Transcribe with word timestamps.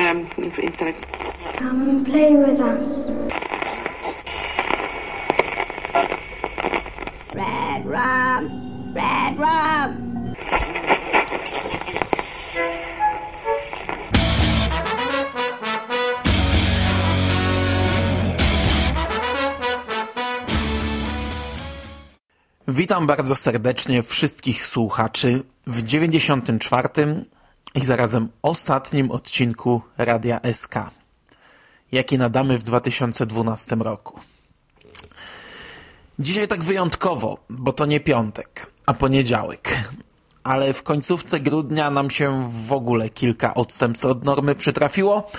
um, 0.00 0.30
internet. 0.58 0.96
Come 1.56 1.88
and 1.90 2.06
play 2.06 2.34
with 2.36 2.60
us. 2.60 2.84
Red 7.34 7.86
rum, 7.86 8.94
red 8.94 9.38
rum. 9.38 10.10
Witam 22.68 23.06
bardzo 23.06 23.36
serdecznie 23.36 24.02
wszystkich 24.02 24.64
słuchaczy 24.64 25.42
w 25.66 25.82
94 25.82 26.88
i 27.74 27.80
zarazem 27.80 28.28
ostatnim 28.42 29.10
odcinku 29.10 29.82
Radia 29.98 30.40
SK, 30.52 30.74
jaki 31.92 32.18
nadamy 32.18 32.58
w 32.58 32.62
2012 32.62 33.76
roku. 33.76 34.20
Dzisiaj 36.18 36.48
tak 36.48 36.64
wyjątkowo, 36.64 37.38
bo 37.50 37.72
to 37.72 37.86
nie 37.86 38.00
piątek, 38.00 38.66
a 38.86 38.94
poniedziałek. 38.94 39.90
Ale 40.44 40.72
w 40.72 40.82
końcówce 40.82 41.40
grudnia 41.40 41.90
nam 41.90 42.10
się 42.10 42.50
w 42.66 42.72
ogóle 42.72 43.10
kilka 43.10 43.54
odstępstw 43.54 44.06
od 44.06 44.24
normy 44.24 44.54
przytrafiło, 44.54 45.30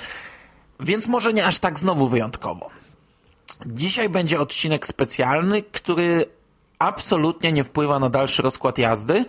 więc 0.79 1.07
może 1.07 1.33
nie 1.33 1.45
aż 1.45 1.59
tak 1.59 1.79
znowu 1.79 2.07
wyjątkowo. 2.07 2.69
Dzisiaj 3.65 4.09
będzie 4.09 4.39
odcinek 4.39 4.87
specjalny, 4.87 5.63
który 5.63 6.25
absolutnie 6.79 7.51
nie 7.51 7.63
wpływa 7.63 7.99
na 7.99 8.09
dalszy 8.09 8.41
rozkład 8.41 8.77
jazdy, 8.77 9.25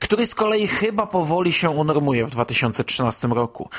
który 0.00 0.26
z 0.26 0.34
kolei 0.34 0.66
chyba 0.66 1.06
powoli 1.06 1.52
się 1.52 1.70
unormuje 1.70 2.26
w 2.26 2.30
2013 2.30 3.28
roku. 3.28 3.70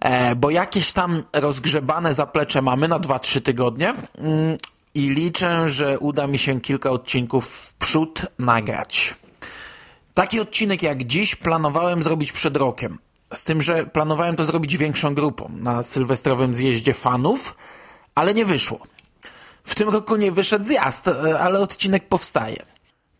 E, 0.00 0.36
bo 0.36 0.50
jakieś 0.50 0.92
tam 0.92 1.22
rozgrzebane 1.32 2.14
zaplecze 2.14 2.62
mamy 2.62 2.88
na 2.88 3.00
2-3 3.00 3.40
tygodnie 3.40 3.88
mm, 3.88 4.58
i 4.94 5.10
liczę, 5.10 5.68
że 5.68 5.98
uda 5.98 6.26
mi 6.26 6.38
się 6.38 6.60
kilka 6.60 6.90
odcinków 6.90 7.48
w 7.48 7.74
przód 7.74 8.26
nagrać. 8.38 9.14
Taki 10.14 10.40
odcinek 10.40 10.82
jak 10.82 11.04
dziś 11.04 11.36
planowałem 11.36 12.02
zrobić 12.02 12.32
przed 12.32 12.56
rokiem. 12.56 12.98
Z 13.34 13.44
tym, 13.44 13.62
że 13.62 13.86
planowałem 13.86 14.36
to 14.36 14.44
zrobić 14.44 14.76
większą 14.76 15.14
grupą 15.14 15.50
na 15.54 15.82
sylwestrowym 15.82 16.54
zjeździe 16.54 16.94
fanów, 16.94 17.56
ale 18.14 18.34
nie 18.34 18.44
wyszło. 18.44 18.78
W 19.64 19.74
tym 19.74 19.88
roku 19.88 20.16
nie 20.16 20.32
wyszedł 20.32 20.64
zjazd, 20.64 21.08
e, 21.08 21.40
ale 21.40 21.60
odcinek 21.60 22.08
powstaje. 22.08 22.56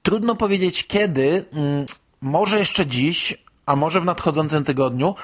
Trudno 0.03 0.35
powiedzieć 0.37 0.87
kiedy, 0.87 1.45
mm, 1.53 1.87
może 2.23 2.59
jeszcze 2.59 2.87
dziś, 2.87 3.35
a 3.67 3.77
może 3.77 4.01
w 4.01 4.05
nadchodzącym 4.05 4.65
tygodniu, 4.65 5.15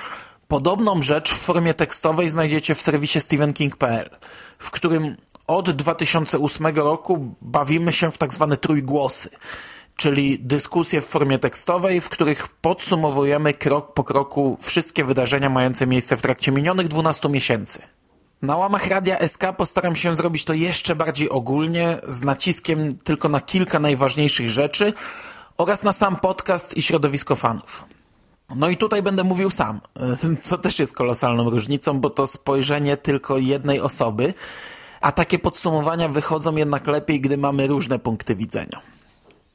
podobną 0.48 1.02
rzecz 1.02 1.32
w 1.32 1.38
formie 1.38 1.74
tekstowej 1.74 2.28
znajdziecie 2.28 2.74
w 2.74 2.82
serwisie 2.82 3.20
stephenking.pl, 3.20 4.10
w 4.58 4.70
którym 4.70 5.16
od 5.46 5.70
2008 5.70 6.66
roku 6.66 7.34
bawimy 7.42 7.92
się 7.92 8.10
w 8.10 8.18
tak 8.18 8.32
zwane 8.32 8.56
trójgłosy, 8.56 9.30
czyli 9.96 10.38
dyskusje 10.38 11.00
w 11.00 11.06
formie 11.06 11.38
tekstowej, 11.38 12.00
w 12.00 12.08
których 12.08 12.48
podsumowujemy 12.48 13.54
krok 13.54 13.94
po 13.94 14.04
kroku 14.04 14.58
wszystkie 14.60 15.04
wydarzenia 15.04 15.50
mające 15.50 15.86
miejsce 15.86 16.16
w 16.16 16.22
trakcie 16.22 16.52
minionych 16.52 16.88
12 16.88 17.28
miesięcy. 17.28 17.82
Na 18.42 18.56
łamach 18.56 18.86
Radia 18.86 19.28
SK 19.28 19.42
postaram 19.56 19.96
się 19.96 20.14
zrobić 20.14 20.44
to 20.44 20.52
jeszcze 20.52 20.96
bardziej 20.96 21.30
ogólnie, 21.30 21.98
z 22.08 22.22
naciskiem 22.22 22.98
tylko 22.98 23.28
na 23.28 23.40
kilka 23.40 23.78
najważniejszych 23.78 24.50
rzeczy 24.50 24.92
oraz 25.58 25.82
na 25.82 25.92
sam 25.92 26.16
podcast 26.16 26.76
i 26.76 26.82
środowisko 26.82 27.36
fanów. 27.36 27.84
No 28.56 28.68
i 28.68 28.76
tutaj 28.76 29.02
będę 29.02 29.24
mówił 29.24 29.50
sam, 29.50 29.80
co 30.42 30.58
też 30.58 30.78
jest 30.78 30.94
kolosalną 30.94 31.50
różnicą, 31.50 32.00
bo 32.00 32.10
to 32.10 32.26
spojrzenie 32.26 32.96
tylko 32.96 33.38
jednej 33.38 33.80
osoby, 33.80 34.34
a 35.00 35.12
takie 35.12 35.38
podsumowania 35.38 36.08
wychodzą 36.08 36.56
jednak 36.56 36.86
lepiej, 36.86 37.20
gdy 37.20 37.38
mamy 37.38 37.66
różne 37.66 37.98
punkty 37.98 38.34
widzenia. 38.34 38.80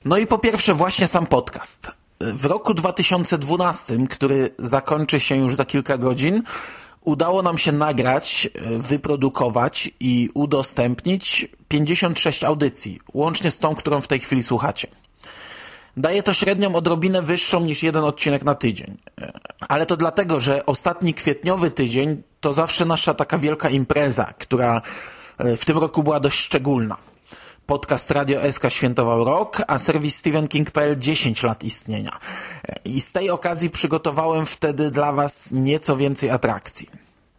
No 0.06 0.18
i 0.18 0.28
po 0.28 0.38
pierwsze 0.38 0.74
właśnie 0.74 1.08
sam 1.08 1.28
podcast. 1.28 1.92
W 2.20 2.46
roku 2.46 2.74
2012, 2.74 4.08
który 4.10 4.50
zakończy 4.60 5.20
się 5.20 5.36
już 5.36 5.56
za 5.56 5.66
kilka 5.66 5.98
godzin, 5.98 6.44
udało 7.02 7.42
nam 7.42 7.58
się 7.58 7.72
nagrać, 7.72 8.50
wyprodukować 8.80 9.92
i 10.00 10.30
udostępnić 10.34 11.48
56 11.68 12.44
audycji, 12.44 13.00
łącznie 13.14 13.52
z 13.52 13.60
tą, 13.60 13.76
którą 13.76 14.02
w 14.02 14.08
tej 14.08 14.20
chwili 14.20 14.44
słuchacie. 14.44 14.88
Daje 15.98 16.24
to 16.24 16.34
średnią 16.34 16.76
odrobinę 16.76 17.22
wyższą 17.22 17.60
niż 17.60 17.84
jeden 17.84 18.04
odcinek 18.04 18.44
na 18.44 18.56
tydzień. 18.56 18.98
Ale 19.68 19.86
to 19.86 19.98
dlatego, 19.98 20.40
że 20.40 20.66
ostatni 20.66 21.14
kwietniowy 21.14 21.72
tydzień 21.72 22.24
to 22.42 22.54
zawsze 22.54 22.86
nasza 22.86 23.14
taka 23.14 23.38
wielka 23.38 23.70
impreza, 23.70 24.26
która 24.26 24.82
w 25.40 25.66
tym 25.66 25.78
roku 25.78 26.04
była 26.04 26.20
dość 26.20 26.40
szczególna. 26.40 26.98
Podcast 27.66 28.12
Radio 28.12 28.52
SK 28.52 28.70
świętował 28.70 29.24
rok, 29.24 29.62
a 29.68 29.78
serwis 29.78 30.16
StephenKing.pl 30.16 31.00
10 31.00 31.44
lat 31.44 31.64
istnienia. 31.64 32.20
I 32.86 33.02
z 33.02 33.12
tej 33.12 33.30
okazji 33.30 33.70
przygotowałem 33.70 34.46
wtedy 34.46 34.92
dla 34.92 35.12
Was 35.12 35.52
nieco 35.52 35.98
więcej 35.98 36.30
atrakcji. 36.30 36.90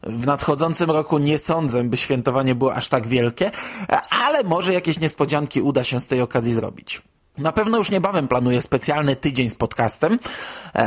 W 0.02 0.26
nadchodzącym 0.26 0.90
roku 0.90 1.18
nie 1.18 1.38
sądzę, 1.38 1.84
by 1.84 1.96
świętowanie 1.96 2.54
było 2.54 2.74
aż 2.74 2.88
tak 2.88 3.06
wielkie, 3.06 3.50
ale 4.10 4.42
może 4.42 4.72
jakieś 4.72 5.00
niespodzianki 5.00 5.60
uda 5.62 5.84
się 5.84 6.00
z 6.00 6.06
tej 6.06 6.20
okazji 6.20 6.54
zrobić. 6.54 7.02
Na 7.38 7.52
pewno 7.52 7.78
już 7.78 7.90
niebawem 7.90 8.28
planuję 8.28 8.62
specjalny 8.62 9.16
tydzień 9.16 9.48
z 9.50 9.54
podcastem, 9.54 10.18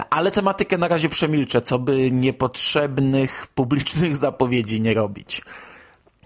ale 0.10 0.32
tematykę 0.32 0.78
na 0.78 0.88
razie 0.88 1.10
przemilczę, 1.10 1.62
co 1.62 1.80
by 1.80 2.12
niepotrzebnych 2.12 3.48
publicznych 3.56 4.18
zapowiedzi 4.28 4.82
nie 4.82 4.94
robić. 4.94 5.42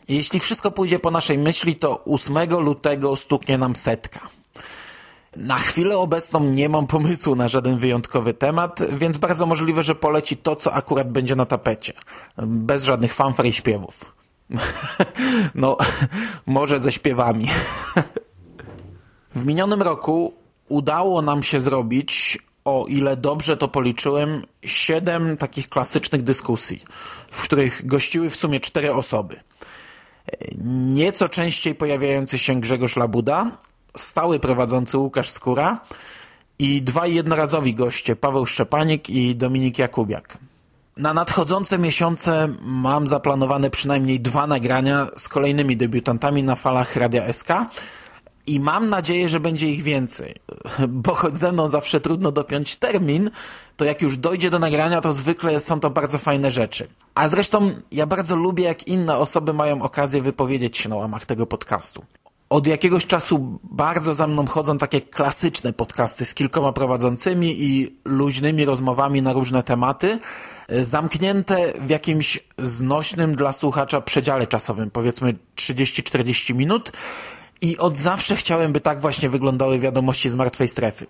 Jeśli 0.07 0.39
wszystko 0.39 0.71
pójdzie 0.71 0.99
po 0.99 1.11
naszej 1.11 1.37
myśli, 1.37 1.75
to 1.75 2.03
8 2.05 2.49
lutego 2.59 3.15
stuknie 3.15 3.57
nam 3.57 3.75
setka. 3.75 4.19
Na 5.35 5.57
chwilę 5.57 5.97
obecną 5.97 6.43
nie 6.43 6.69
mam 6.69 6.87
pomysłu 6.87 7.35
na 7.35 7.47
żaden 7.47 7.77
wyjątkowy 7.77 8.33
temat, 8.33 8.79
więc 8.89 9.17
bardzo 9.17 9.45
możliwe, 9.45 9.83
że 9.83 9.95
poleci 9.95 10.37
to, 10.37 10.55
co 10.55 10.73
akurat 10.73 11.11
będzie 11.11 11.35
na 11.35 11.45
tapecie. 11.45 11.93
Bez 12.37 12.83
żadnych 12.83 13.13
fanfar 13.13 13.45
i 13.45 13.53
śpiewów. 13.53 14.13
no, 15.55 15.77
może 16.45 16.79
ze 16.79 16.91
śpiewami. 16.91 17.47
W 19.35 19.45
minionym 19.45 19.81
roku 19.81 20.33
udało 20.69 21.21
nam 21.21 21.43
się 21.43 21.61
zrobić, 21.61 22.39
o 22.65 22.85
ile 22.89 23.17
dobrze 23.17 23.57
to 23.57 23.67
policzyłem, 23.67 24.45
siedem 24.63 25.37
takich 25.37 25.69
klasycznych 25.69 26.23
dyskusji, 26.23 26.81
w 27.31 27.43
których 27.43 27.87
gościły 27.87 28.29
w 28.29 28.35
sumie 28.35 28.59
cztery 28.59 28.93
osoby 28.93 29.39
nieco 30.93 31.29
częściej 31.29 31.75
pojawiający 31.75 32.37
się 32.37 32.61
Grzegorz 32.61 32.95
Labuda, 32.95 33.51
stały 33.97 34.39
prowadzący 34.39 34.97
Łukasz 34.97 35.29
Skóra 35.29 35.81
i 36.59 36.81
dwaj 36.81 37.13
jednorazowi 37.13 37.75
goście, 37.75 38.15
Paweł 38.15 38.45
Szczepanik 38.45 39.09
i 39.09 39.35
Dominik 39.35 39.79
Jakubiak. 39.79 40.37
Na 40.97 41.13
nadchodzące 41.13 41.77
miesiące 41.77 42.49
mam 42.61 43.07
zaplanowane 43.07 43.69
przynajmniej 43.69 44.19
dwa 44.19 44.47
nagrania 44.47 45.07
z 45.17 45.29
kolejnymi 45.29 45.77
debiutantami 45.77 46.43
na 46.43 46.55
falach 46.55 46.95
Radia 46.95 47.33
SK 47.33 47.47
i 48.47 48.59
mam 48.59 48.89
nadzieję, 48.89 49.29
że 49.29 49.39
będzie 49.39 49.69
ich 49.69 49.83
więcej, 49.83 50.35
bo 50.87 51.13
choć 51.13 51.37
ze 51.37 51.51
mną 51.51 51.67
zawsze 51.67 51.99
trudno 51.99 52.31
dopiąć 52.31 52.75
termin, 52.75 53.31
to 53.77 53.85
jak 53.85 54.01
już 54.01 54.17
dojdzie 54.17 54.49
do 54.49 54.59
nagrania, 54.59 55.01
to 55.01 55.13
zwykle 55.13 55.59
są 55.59 55.79
to 55.79 55.89
bardzo 55.89 56.17
fajne 56.17 56.51
rzeczy. 56.51 56.87
A 57.15 57.29
zresztą 57.29 57.71
ja 57.91 58.05
bardzo 58.05 58.35
lubię, 58.35 58.63
jak 58.63 58.87
inne 58.87 59.17
osoby 59.17 59.53
mają 59.53 59.81
okazję 59.81 60.21
wypowiedzieć 60.21 60.77
się 60.77 60.89
na 60.89 60.95
łamach 60.95 61.25
tego 61.25 61.45
podcastu. 61.45 62.03
Od 62.49 62.67
jakiegoś 62.67 63.05
czasu 63.07 63.59
bardzo 63.63 64.13
za 64.13 64.27
mną 64.27 64.47
chodzą 64.47 64.77
takie 64.77 65.01
klasyczne 65.01 65.73
podcasty 65.73 66.25
z 66.25 66.33
kilkoma 66.33 66.73
prowadzącymi 66.73 67.63
i 67.63 67.95
luźnymi 68.05 68.65
rozmowami 68.65 69.21
na 69.21 69.33
różne 69.33 69.63
tematy, 69.63 70.19
zamknięte 70.69 71.73
w 71.79 71.89
jakimś 71.89 72.39
znośnym 72.57 73.35
dla 73.35 73.53
słuchacza 73.53 74.01
przedziale 74.01 74.47
czasowym, 74.47 74.91
powiedzmy 74.91 75.35
30-40 75.55 76.55
minut, 76.55 76.91
i 77.61 77.77
od 77.77 77.97
zawsze 77.97 78.35
chciałem, 78.35 78.73
by 78.73 78.79
tak 78.79 79.01
właśnie 79.01 79.29
wyglądały 79.29 79.79
wiadomości 79.79 80.29
z 80.29 80.35
martwej 80.35 80.67
strefy. 80.67 81.05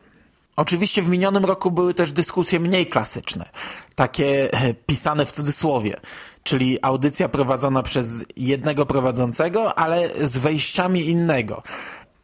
Oczywiście 0.56 1.02
w 1.02 1.10
minionym 1.10 1.46
roku 1.46 1.72
były 1.72 1.94
też 1.94 2.12
dyskusje 2.12 2.60
mniej 2.60 2.86
klasyczne, 2.86 3.50
takie 3.96 4.54
e, 4.54 4.74
pisane 4.74 5.26
w 5.26 5.32
cudzysłowie, 5.32 5.96
czyli 6.44 6.78
audycja 6.82 7.30
prowadzona 7.30 7.84
przez 7.84 8.26
jednego 8.38 8.86
prowadzącego, 8.86 9.78
ale 9.78 10.28
z 10.28 10.38
wejściami 10.38 11.06
innego. 11.06 11.64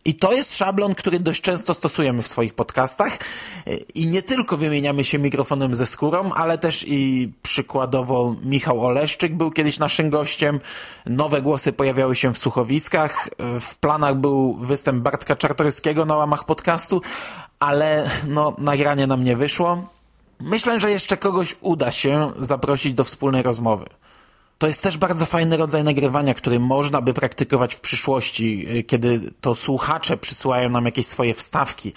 I 0.07 0.15
to 0.15 0.33
jest 0.33 0.57
szablon, 0.57 0.95
który 0.95 1.19
dość 1.19 1.42
często 1.42 1.74
stosujemy 1.74 2.21
w 2.21 2.27
swoich 2.27 2.54
podcastach 2.54 3.18
i 3.95 4.07
nie 4.07 4.21
tylko 4.21 4.57
wymieniamy 4.57 5.04
się 5.04 5.19
mikrofonem 5.19 5.75
ze 5.75 5.86
skórą, 5.86 6.33
ale 6.33 6.57
też 6.57 6.86
i 6.88 7.31
przykładowo 7.42 8.36
Michał 8.44 8.86
Oleszczyk 8.86 9.36
był 9.36 9.51
kiedyś 9.51 9.80
naszym 9.80 10.09
gościem, 10.09 10.59
nowe 11.06 11.42
głosy 11.42 11.74
pojawiały 11.74 12.15
się 12.15 12.33
w 12.33 12.38
słuchowiskach, 12.38 13.30
w 13.62 13.75
planach 13.75 14.15
był 14.15 14.54
występ 14.54 15.04
Bartka 15.04 15.36
Czartorskiego 15.36 16.06
na 16.06 16.15
łamach 16.15 16.45
podcastu, 16.45 17.01
ale 17.60 18.10
no, 18.27 18.56
nagranie 18.57 19.07
nam 19.07 19.24
nie 19.24 19.36
wyszło. 19.36 19.89
Myślę, 20.39 20.80
że 20.80 20.92
jeszcze 20.92 21.18
kogoś 21.18 21.56
uda 21.62 21.92
się 21.92 22.31
zaprosić 22.39 22.94
do 22.94 23.03
wspólnej 23.03 23.44
rozmowy. 23.44 23.86
To 24.57 24.68
jest 24.68 24.83
też 24.83 24.98
bardzo 24.98 25.25
fajny 25.25 25.57
rodzaj 25.57 25.83
nagrywania, 25.83 26.33
który 26.33 26.59
można 26.59 27.01
by 27.01 27.13
praktykować 27.13 27.75
w 27.75 27.80
przyszłości, 27.80 28.68
y, 28.77 28.83
kiedy 28.83 29.31
to 29.42 29.56
słuchacze 29.56 30.18
przysyłają 30.18 30.69
nam 30.69 30.86
jakieś 30.86 31.07
swoje 31.07 31.33
wstawki. 31.33 31.94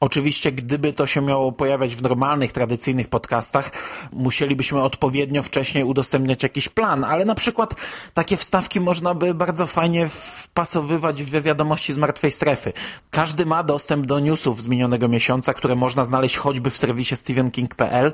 Oczywiście, 0.00 0.52
gdyby 0.52 0.92
to 0.92 1.06
się 1.06 1.20
miało 1.20 1.52
pojawiać 1.52 1.96
w 1.96 2.02
normalnych, 2.02 2.52
tradycyjnych 2.52 3.08
podcastach, 3.08 3.70
musielibyśmy 4.12 4.82
odpowiednio 4.82 5.42
wcześniej 5.42 5.84
udostępniać 5.84 6.42
jakiś 6.42 6.68
plan, 6.68 7.04
ale 7.04 7.24
na 7.24 7.34
przykład 7.34 7.74
takie 8.14 8.36
wstawki 8.36 8.80
można 8.80 9.14
by 9.14 9.34
bardzo 9.34 9.66
fajnie 9.66 10.08
wpasowywać 10.08 11.22
w 11.22 11.42
wiadomości 11.42 11.92
z 11.92 11.98
martwej 11.98 12.30
strefy. 12.30 12.72
Każdy 13.10 13.46
ma 13.46 13.62
dostęp 13.62 14.06
do 14.06 14.20
newsów 14.20 14.62
z 14.62 14.66
minionego 14.66 15.08
miesiąca, 15.08 15.54
które 15.54 15.74
można 15.74 16.04
znaleźć 16.04 16.36
choćby 16.36 16.70
w 16.70 16.76
serwisie 16.76 17.16
stevenking.pl 17.16 18.12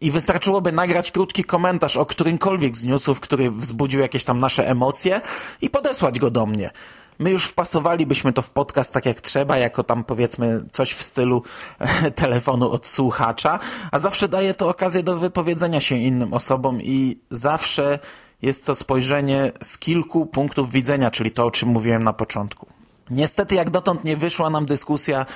i 0.00 0.10
wystarczyłoby 0.10 0.72
nagrać 0.72 1.10
krótki 1.10 1.44
komentarz 1.44 1.96
o 1.96 2.06
którymkolwiek 2.06 2.76
z 2.76 2.84
newsów, 2.84 3.20
który 3.20 3.50
wzbudził 3.50 4.00
jakieś 4.00 4.24
tam 4.24 4.38
nasze 4.38 4.68
emocje 4.68 5.20
i 5.62 5.70
podesłać 5.70 6.18
go 6.18 6.30
do 6.30 6.46
mnie. 6.46 6.70
My 7.18 7.30
już 7.30 7.44
wpasowalibyśmy 7.46 8.32
to 8.32 8.42
w 8.42 8.50
podcast 8.50 8.92
tak 8.92 9.06
jak 9.06 9.20
trzeba, 9.20 9.58
jako 9.58 9.82
tam 9.82 10.04
powiedzmy 10.04 10.64
coś 10.72 10.92
w 10.92 11.02
stylu 11.02 11.42
telefonu 12.14 12.70
od 12.70 12.86
słuchacza, 12.86 13.58
a 13.92 13.98
zawsze 13.98 14.28
daje 14.28 14.54
to 14.54 14.68
okazję 14.68 15.02
do 15.02 15.18
wypowiedzenia 15.18 15.80
się 15.80 15.96
innym 15.96 16.34
osobom 16.34 16.82
i 16.82 17.18
zawsze 17.30 17.98
jest 18.42 18.66
to 18.66 18.74
spojrzenie 18.74 19.52
z 19.62 19.78
kilku 19.78 20.26
punktów 20.26 20.72
widzenia, 20.72 21.10
czyli 21.10 21.30
to, 21.30 21.46
o 21.46 21.50
czym 21.50 21.68
mówiłem 21.68 22.02
na 22.02 22.12
początku. 22.12 22.66
Niestety 23.10 23.54
jak 23.54 23.70
dotąd 23.70 24.04
nie 24.04 24.16
wyszła 24.16 24.50
nam 24.50 24.66
dyskusja 24.66 25.26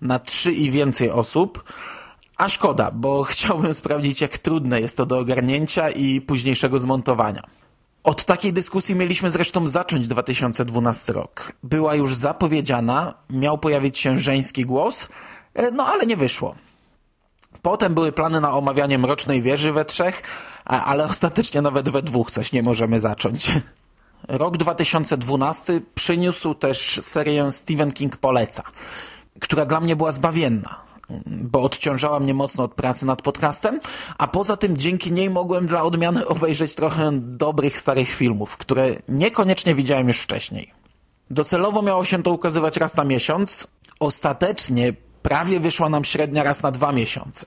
na 0.00 0.18
trzy 0.18 0.52
i 0.52 0.70
więcej 0.70 1.10
osób, 1.10 1.64
a 2.40 2.48
szkoda, 2.48 2.90
bo 2.90 3.22
chciałbym 3.32 3.74
sprawdzić, 3.74 4.20
jak 4.20 4.38
trudne 4.38 4.80
jest 4.80 4.96
to 4.96 5.06
do 5.06 5.18
ogarnięcia 5.18 5.90
i 5.90 6.20
późniejszego 6.20 6.78
zmontowania. 6.78 7.42
Od 8.04 8.24
takiej 8.24 8.52
dyskusji 8.52 8.94
mieliśmy 8.94 9.30
zresztą 9.30 9.68
zacząć 9.68 10.08
2012 10.08 11.12
rok. 11.12 11.52
Była 11.62 11.94
już 11.94 12.14
zapowiedziana, 12.14 13.14
miał 13.30 13.58
pojawić 13.58 13.98
się 13.98 14.18
żeński 14.18 14.64
głos, 14.64 15.08
e, 15.54 15.70
no 15.70 15.86
ale 15.86 16.06
nie 16.06 16.16
wyszło. 16.16 16.54
Potem 17.62 17.94
były 17.94 18.12
plany 18.12 18.40
na 18.40 18.52
omawianie 18.52 18.98
Mrocznej 18.98 19.42
Wieży 19.42 19.72
we 19.72 19.84
trzech, 19.84 20.22
ale 20.64 21.04
ostatecznie 21.04 21.62
nawet 21.62 21.88
we 21.88 22.02
dwóch 22.02 22.30
coś 22.30 22.52
nie 22.52 22.62
możemy 22.62 23.00
zacząć. 23.00 23.52
Rok 24.28 24.56
2012 24.56 25.80
przyniósł 25.94 26.54
też 26.54 27.00
serię 27.02 27.52
Stephen 27.52 27.92
King 27.92 28.16
Poleca, 28.16 28.62
która 29.40 29.66
dla 29.66 29.80
mnie 29.80 29.96
była 29.96 30.12
zbawienna 30.12 30.89
bo 31.26 31.62
odciążała 31.62 32.20
mnie 32.20 32.34
mocno 32.34 32.64
od 32.64 32.74
pracy 32.74 33.06
nad 33.06 33.22
podcastem, 33.22 33.80
a 34.18 34.28
poza 34.28 34.56
tym 34.56 34.76
dzięki 34.76 35.12
niej 35.12 35.30
mogłem 35.30 35.66
dla 35.66 35.82
odmiany 35.82 36.26
obejrzeć 36.26 36.74
trochę 36.74 37.10
dobrych 37.12 37.78
starych 37.78 38.10
filmów, 38.10 38.56
które 38.56 38.88
niekoniecznie 39.08 39.74
widziałem 39.74 40.08
już 40.08 40.18
wcześniej. 40.18 40.72
Docelowo 41.30 41.82
miało 41.82 42.04
się 42.04 42.22
to 42.22 42.32
ukazywać 42.32 42.76
raz 42.76 42.96
na 42.96 43.04
miesiąc, 43.04 43.66
ostatecznie 44.00 44.92
prawie 45.22 45.60
wyszła 45.60 45.88
nam 45.88 46.04
średnia 46.04 46.42
raz 46.42 46.62
na 46.62 46.70
dwa 46.70 46.92
miesiące. 46.92 47.46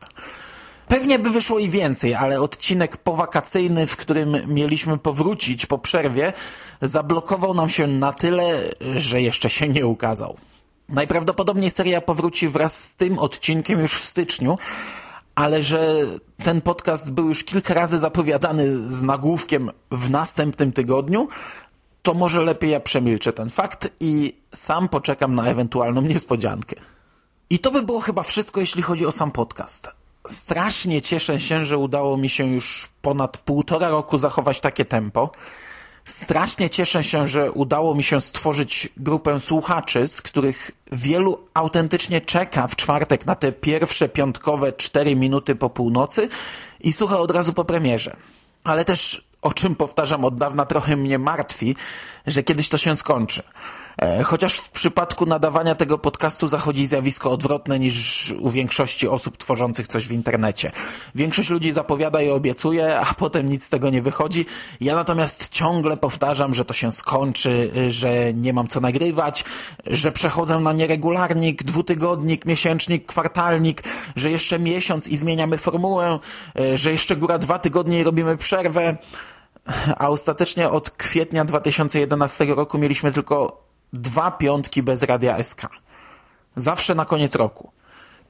Pewnie 0.88 1.20
by 1.20 1.30
wyszło 1.30 1.60
i 1.60 1.70
więcej, 1.70 2.16
ale 2.16 2.42
odcinek 2.42 2.98
powakacyjny, 2.98 3.88
w 3.88 3.98
którym 3.98 4.38
mieliśmy 4.48 4.98
powrócić 4.98 5.66
po 5.66 5.78
przerwie, 5.78 6.34
zablokował 6.82 7.54
nam 7.54 7.70
się 7.70 7.88
na 7.88 8.14
tyle, 8.14 8.62
że 8.96 9.22
jeszcze 9.22 9.50
się 9.50 9.70
nie 9.70 9.88
ukazał. 9.88 10.38
Najprawdopodobniej 10.90 11.72
seria 11.72 12.02
powróci 12.02 12.50
wraz 12.50 12.84
z 12.84 12.96
tym 12.96 13.20
odcinkiem 13.20 13.80
już 13.80 13.94
w 13.94 14.06
styczniu, 14.06 14.58
ale 15.36 15.64
że 15.64 16.06
ten 16.44 16.62
podcast 16.62 17.12
był 17.12 17.30
już 17.30 17.44
kilka 17.44 17.74
razy 17.74 18.00
zapowiadany 18.00 18.92
z 18.92 19.04
nagłówkiem 19.04 19.72
w 19.92 20.10
następnym 20.10 20.72
tygodniu, 20.72 21.28
to 22.02 22.14
może 22.14 22.42
lepiej 22.42 22.72
ja 22.72 22.80
przemilczę 22.80 23.34
ten 23.34 23.50
fakt 23.50 23.90
i 24.00 24.36
sam 24.54 24.90
poczekam 24.90 25.36
na 25.36 25.46
ewentualną 25.46 26.02
niespodziankę. 26.02 26.76
I 27.50 27.60
to 27.60 27.72
by 27.72 27.82
było 27.82 28.00
chyba 28.00 28.24
wszystko, 28.24 28.60
jeśli 28.60 28.82
chodzi 28.82 29.06
o 29.06 29.12
sam 29.12 29.32
podcast. 29.32 29.90
Strasznie 30.28 31.02
cieszę 31.02 31.40
się, 31.40 31.66
że 31.66 31.78
udało 31.78 32.18
mi 32.18 32.30
się 32.30 32.48
już 32.48 32.90
ponad 33.02 33.38
półtora 33.38 33.90
roku 33.90 34.18
zachować 34.18 34.60
takie 34.60 34.86
tempo. 34.86 35.32
Strasznie 36.06 36.70
cieszę 36.70 37.04
się, 37.04 37.28
że 37.28 37.52
udało 37.52 37.96
mi 37.96 38.04
się 38.04 38.22
stworzyć 38.22 38.90
grupę 38.98 39.40
słuchaczy, 39.40 40.08
z 40.08 40.22
których 40.22 40.72
wielu 40.92 41.48
autentycznie 41.54 42.22
czeka 42.22 42.68
w 42.68 42.76
czwartek 42.76 43.26
na 43.26 43.36
te 43.36 43.52
pierwsze 43.52 44.10
piątkowe 44.10 44.74
cztery 44.74 45.16
minuty 45.16 45.56
po 45.56 45.70
północy 45.70 46.30
i 46.80 46.94
słucha 46.94 47.20
od 47.20 47.32
razu 47.32 47.54
po 47.54 47.66
premierze. 47.66 48.16
Ale 48.64 48.86
też 48.86 49.24
o 49.44 49.54
czym 49.54 49.76
powtarzam 49.76 50.26
od 50.26 50.38
dawna, 50.38 50.66
trochę 50.66 50.96
mnie 50.96 51.20
martwi, 51.20 51.76
że 52.28 52.44
kiedyś 52.44 52.70
to 52.70 52.78
się 52.78 52.96
skończy. 52.96 53.44
E, 53.98 54.24
chociaż 54.24 54.56
w 54.58 54.70
przypadku 54.70 55.26
nadawania 55.26 55.76
tego 55.76 55.98
podcastu 55.98 56.48
zachodzi 56.48 56.88
zjawisko 56.88 57.32
odwrotne 57.32 57.80
niż 57.80 58.34
u 58.40 58.50
większości 58.50 59.08
osób 59.08 59.38
tworzących 59.38 59.88
coś 59.88 60.08
w 60.08 60.12
internecie. 60.12 60.72
Większość 61.16 61.50
ludzi 61.50 61.72
zapowiada 61.72 62.22
i 62.22 62.30
obiecuje, 62.30 63.00
a 63.00 63.14
potem 63.14 63.50
nic 63.50 63.64
z 63.64 63.70
tego 63.70 63.90
nie 63.90 64.02
wychodzi. 64.02 64.46
Ja 64.82 64.96
natomiast 64.96 65.50
ciągle 65.50 65.98
powtarzam, 65.98 66.54
że 66.54 66.66
to 66.66 66.74
się 66.74 66.92
skończy, 66.92 67.72
że 67.90 68.34
nie 68.34 68.54
mam 68.54 68.68
co 68.68 68.80
nagrywać, 68.80 69.46
że 69.88 70.12
przechodzę 70.12 70.60
na 70.60 70.74
nieregularnik, 70.74 71.64
dwutygodnik, 71.64 72.46
miesięcznik, 72.46 73.06
kwartalnik, 73.06 73.84
że 74.16 74.32
jeszcze 74.32 74.60
miesiąc 74.60 75.08
i 75.08 75.18
zmieniamy 75.18 75.58
formułę, 75.58 76.20
e, 76.60 76.78
że 76.78 76.92
jeszcze 76.92 77.16
góra 77.16 77.38
dwa 77.38 77.60
tygodnie 77.60 78.00
i 78.00 78.04
robimy 78.04 78.38
przerwę 78.38 78.98
a 79.98 80.10
ostatecznie 80.10 80.70
od 80.70 80.90
kwietnia 80.90 81.46
2011 81.46 82.46
roku 82.46 82.78
mieliśmy 82.78 83.12
tylko 83.12 83.64
dwa 83.94 84.32
piątki 84.32 84.84
bez 84.84 85.04
Radia 85.04 85.44
SK. 85.44 85.62
Zawsze 86.56 86.96
na 86.96 87.06
koniec 87.06 87.36
roku. 87.36 87.72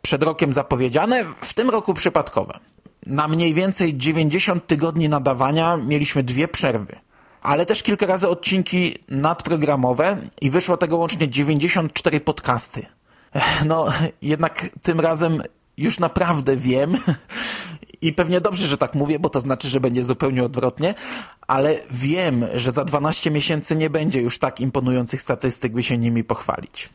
Przed 0.02 0.24
rokiem 0.24 0.54
zapowiedziane, 0.54 1.26
w 1.42 1.54
tym 1.54 1.70
roku 1.70 1.94
przypadkowe. 1.94 2.60
Na 3.06 3.28
mniej 3.28 3.54
więcej 3.54 3.98
90 3.98 4.68
tygodni 4.68 5.10
nadawania 5.10 5.78
mieliśmy 5.78 6.24
dwie 6.24 6.48
przerwy. 6.48 7.00
Ale 7.42 7.66
też 7.66 7.84
kilka 7.84 8.06
razy 8.06 8.30
odcinki 8.30 8.98
nadprogramowe 9.10 10.18
i 10.42 10.50
wyszło 10.50 10.78
tego 10.78 10.98
łącznie 10.98 11.30
94 11.30 12.20
podcasty. 12.20 12.86
No, 13.66 13.86
jednak 14.22 14.70
tym 14.82 15.00
razem 15.00 15.42
już 15.78 16.00
naprawdę 16.00 16.56
wiem 16.56 16.98
i 18.04 18.14
pewnie 18.14 18.42
dobrze, 18.42 18.68
że 18.68 18.78
tak 18.78 18.96
mówię, 18.96 19.20
bo 19.20 19.30
to 19.30 19.40
znaczy, 19.40 19.70
że 19.70 19.80
będzie 19.80 20.04
zupełnie 20.04 20.44
odwrotnie, 20.44 20.94
ale 21.48 21.76
wiem, 21.92 22.46
że 22.56 22.72
za 22.72 22.84
12 22.84 23.32
miesięcy 23.32 23.76
nie 23.76 23.90
będzie 23.90 24.22
już 24.22 24.40
tak 24.40 24.60
imponujących 24.60 25.22
statystyk, 25.22 25.74
by 25.74 25.84
się 25.84 25.98
nimi 25.98 26.24
pochwalić. 26.24 26.90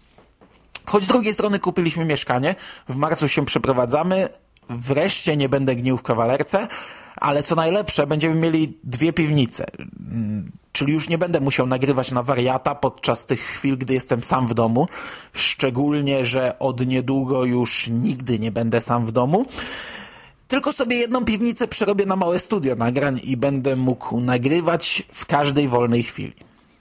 Choć 0.87 1.05
z 1.05 1.07
drugiej 1.07 1.35
strony 1.35 1.59
kupiliśmy 1.59 2.05
mieszkanie, 2.05 2.55
w 2.89 2.97
marcu 2.97 3.29
się 3.29 3.45
przeprowadzamy, 3.45 4.29
wreszcie 4.69 5.37
nie 5.37 5.49
będę 5.49 5.77
gnił 5.77 5.97
w 5.97 6.03
kawalerce, 6.03 6.69
ale 7.17 7.43
co 7.43 7.55
najlepsze, 7.55 8.07
będziemy 8.07 8.35
mieli 8.35 8.79
dwie 8.85 9.13
piwnice. 9.13 9.65
Czyli 10.73 10.93
już 10.93 11.09
nie 11.09 11.19
będę 11.19 11.41
musiał 11.41 11.67
nagrywać 11.67 12.13
na 12.13 12.23
wariata 12.23 12.75
podczas 12.75 13.27
tych 13.27 13.41
chwil, 13.41 13.79
gdy 13.79 13.95
jestem 13.95 14.25
sam 14.25 14.47
w 14.47 14.55
domu. 14.55 14.87
Szczególnie, 15.33 16.25
że 16.25 16.59
od 16.59 16.87
niedługo 16.87 17.45
już 17.45 17.89
nigdy 17.89 18.39
nie 18.39 18.53
będę 18.53 18.81
sam 18.81 19.07
w 19.07 19.13
domu. 19.13 19.47
Tylko 20.49 20.73
sobie 20.73 20.97
jedną 20.97 21.25
piwnicę 21.25 21.69
przerobię 21.69 22.07
na 22.07 22.17
małe 22.17 22.39
studio 22.39 22.75
nagrań 22.75 23.21
i 23.25 23.37
będę 23.37 23.77
mógł 23.77 24.21
nagrywać 24.21 25.03
w 25.13 25.27
każdej 25.27 25.69
wolnej 25.69 26.03
chwili. 26.03 26.35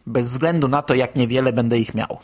Bez 0.05 0.27
względu 0.27 0.67
na 0.67 0.81
to, 0.81 0.95
jak 0.95 1.15
niewiele 1.15 1.53
będę 1.53 1.79
ich 1.79 1.95
miał. 1.95 2.19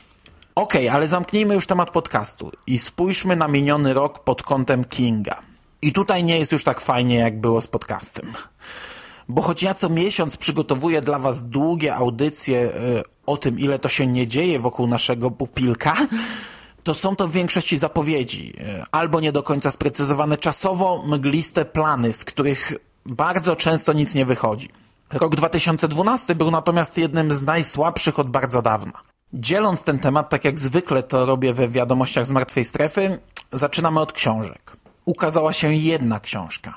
Okej, 0.56 0.88
okay, 0.88 0.92
ale 0.92 1.08
zamknijmy 1.08 1.54
już 1.54 1.68
temat 1.68 1.90
podcastu 1.90 2.52
i 2.68 2.80
spójrzmy 2.80 3.36
na 3.36 3.48
miniony 3.48 3.94
rok 3.94 4.24
pod 4.24 4.44
kątem 4.44 4.84
Kinga. 4.84 5.42
I 5.82 5.94
tutaj 5.94 6.24
nie 6.24 6.40
jest 6.40 6.52
już 6.52 6.64
tak 6.64 6.82
fajnie, 6.82 7.16
jak 7.16 7.42
było 7.42 7.62
z 7.62 7.68
podcastem. 7.68 8.34
Bo 9.30 9.42
choć 9.42 9.64
ja 9.64 9.74
co 9.74 9.90
miesiąc 9.90 10.38
przygotowuję 10.38 11.02
dla 11.02 11.20
Was 11.20 11.50
długie 11.50 11.96
audycje 11.96 12.66
y, 12.66 13.04
o 13.26 13.38
tym, 13.38 13.60
ile 13.60 13.80
to 13.80 13.90
się 13.90 14.08
nie 14.08 14.28
dzieje 14.28 14.60
wokół 14.60 14.88
naszego 14.88 15.32
pupilka, 15.32 15.96
to 16.84 16.94
są 16.94 17.16
to 17.16 17.28
w 17.28 17.32
większości 17.32 17.78
zapowiedzi, 17.78 18.54
e, 18.60 18.84
albo 18.92 19.20
nie 19.20 19.32
do 19.32 19.44
końca 19.44 19.72
sprecyzowane 19.72 20.38
czasowo, 20.38 21.04
mgliste 21.06 21.66
plany, 21.66 22.14
z 22.14 22.26
których 22.26 22.74
bardzo 23.06 23.56
często 23.56 23.94
nic 23.94 24.16
nie 24.16 24.26
wychodzi. 24.26 24.70
Rok 25.14 25.36
2012 25.36 26.36
był 26.36 26.52
natomiast 26.52 26.98
jednym 26.98 27.32
z 27.32 27.44
najsłabszych 27.44 28.20
od 28.20 28.28
bardzo 28.28 28.62
dawna. 28.62 28.94
Dzieląc 29.34 29.84
ten 29.84 30.00
temat, 30.00 30.30
tak 30.30 30.46
jak 30.46 30.60
zwykle 30.60 31.04
to 31.04 31.26
robię 31.26 31.54
we 31.54 31.68
wiadomościach 31.68 32.26
z 32.26 32.30
martwej 32.30 32.66
strefy, 32.66 33.20
zaczynamy 33.52 34.00
od 34.00 34.14
książek. 34.14 34.78
Ukazała 35.06 35.54
się 35.54 35.74
jedna 35.74 36.20
książka. 36.20 36.74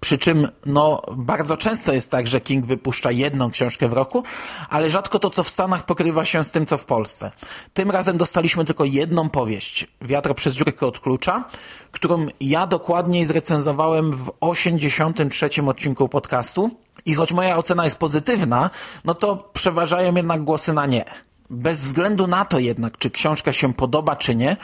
Przy 0.00 0.18
czym, 0.18 0.48
no, 0.66 1.02
bardzo 1.16 1.56
często 1.56 1.92
jest 1.92 2.10
tak, 2.10 2.28
że 2.28 2.40
King 2.40 2.66
wypuszcza 2.66 3.10
jedną 3.10 3.50
książkę 3.50 3.88
w 3.88 3.92
roku, 3.92 4.24
ale 4.68 4.90
rzadko 4.90 5.18
to, 5.18 5.30
co 5.30 5.44
w 5.44 5.48
Stanach 5.48 5.84
pokrywa 5.84 6.24
się 6.24 6.44
z 6.44 6.50
tym, 6.50 6.66
co 6.66 6.78
w 6.78 6.84
Polsce. 6.84 7.30
Tym 7.74 7.90
razem 7.90 8.18
dostaliśmy 8.18 8.64
tylko 8.64 8.84
jedną 8.84 9.28
powieść, 9.28 9.86
Wiatro 10.00 10.34
przez 10.34 10.54
dziurkę 10.54 10.86
od 10.86 11.00
klucza, 11.00 11.44
którą 11.92 12.26
ja 12.40 12.66
dokładniej 12.66 13.26
zrecenzowałem 13.26 14.12
w 14.12 14.32
83 14.40 15.48
odcinku 15.66 16.08
podcastu 16.08 16.70
I 17.04 17.14
choć 17.14 17.32
moja 17.32 17.56
ocena 17.56 17.84
jest 17.84 17.98
pozytywna, 17.98 18.70
no 19.04 19.14
to 19.14 19.50
przeważają 19.52 20.14
jednak 20.14 20.44
głosy 20.44 20.72
na 20.72 20.86
nie. 20.86 21.04
Bez 21.50 21.84
względu 21.84 22.26
na 22.26 22.44
to 22.44 22.58
jednak, 22.58 22.98
czy 22.98 23.10
książka 23.10 23.52
się 23.52 23.74
podoba, 23.74 24.16
czy 24.16 24.34
nie, 24.34 24.56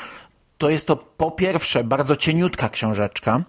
to 0.58 0.70
jest 0.70 0.86
to 0.86 0.96
po 0.96 1.30
pierwsze 1.30 1.84
bardzo 1.84 2.16
cieniutka 2.16 2.68
książeczka, 2.68 3.42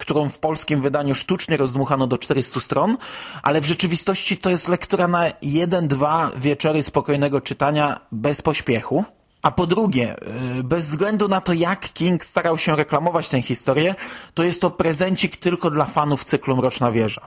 którą 0.00 0.28
w 0.28 0.38
polskim 0.38 0.80
wydaniu 0.80 1.14
sztucznie 1.14 1.56
rozdmuchano 1.56 2.06
do 2.06 2.18
400 2.18 2.60
stron, 2.60 2.96
ale 3.42 3.60
w 3.60 3.64
rzeczywistości 3.64 4.36
to 4.36 4.50
jest 4.50 4.68
lektura 4.68 5.08
na 5.08 5.24
jeden, 5.42 5.88
dwa 5.88 6.30
wieczory 6.36 6.82
spokojnego 6.82 7.40
czytania 7.40 8.00
bez 8.12 8.42
pośpiechu. 8.42 9.04
A 9.42 9.50
po 9.50 9.66
drugie, 9.66 10.16
y, 10.58 10.64
bez 10.64 10.88
względu 10.88 11.28
na 11.28 11.40
to, 11.40 11.52
jak 11.52 11.92
King 11.92 12.24
starał 12.24 12.58
się 12.58 12.76
reklamować 12.76 13.28
tę 13.28 13.42
historię, 13.42 13.94
to 14.34 14.42
jest 14.42 14.60
to 14.60 14.70
prezencik 14.70 15.36
tylko 15.36 15.70
dla 15.70 15.84
fanów 15.84 16.24
cyklu 16.24 16.56
Mroczna 16.56 16.92
Wieża. 16.92 17.26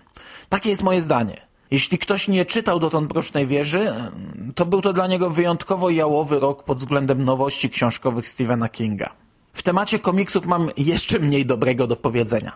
Takie 0.50 0.70
jest 0.70 0.84
moje 0.84 1.02
zdanie. 1.02 1.48
Jeśli 1.72 1.98
ktoś 1.98 2.28
nie 2.28 2.46
czytał 2.46 2.80
dotąd 2.80 3.10
Mrocznej 3.12 3.48
Wieży, 3.48 3.94
y, 4.50 4.54
to 4.54 4.66
był 4.66 4.82
to 4.82 4.94
dla 4.94 5.08
niego 5.08 5.30
wyjątkowo 5.30 5.90
jałowy 5.90 6.40
rok 6.40 6.64
pod 6.64 6.78
względem 6.78 7.26
nowości 7.26 7.70
książkowych 7.70 8.30
Stephena 8.30 8.70
Kinga. 8.70 9.23
W 9.54 9.64
temacie 9.64 10.00
komiksów 10.00 10.46
mam 10.46 10.70
jeszcze 10.78 11.20
mniej 11.20 11.46
dobrego 11.46 11.88
do 11.88 11.96
powiedzenia. 11.96 12.52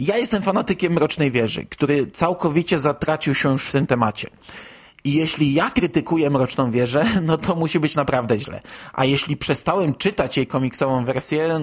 Ja 0.00 0.16
jestem 0.16 0.42
fanatykiem 0.42 0.92
Mrocznej 0.92 1.30
Wieży, 1.30 1.64
który 1.64 2.06
całkowicie 2.06 2.78
zatracił 2.78 3.34
się 3.34 3.52
już 3.52 3.66
w 3.66 3.72
tym 3.72 3.86
temacie. 3.86 4.28
I 5.04 5.12
jeśli 5.12 5.54
ja 5.54 5.70
krytykuję 5.70 6.30
Mroczną 6.30 6.70
Wieżę, 6.70 7.04
no 7.22 7.38
to 7.38 7.54
musi 7.54 7.80
być 7.80 7.94
naprawdę 7.94 8.38
źle. 8.38 8.60
A 8.92 9.04
jeśli 9.04 9.36
przestałem 9.36 9.94
czytać 9.94 10.36
jej 10.36 10.46
komiksową 10.46 11.04
wersję, 11.04 11.60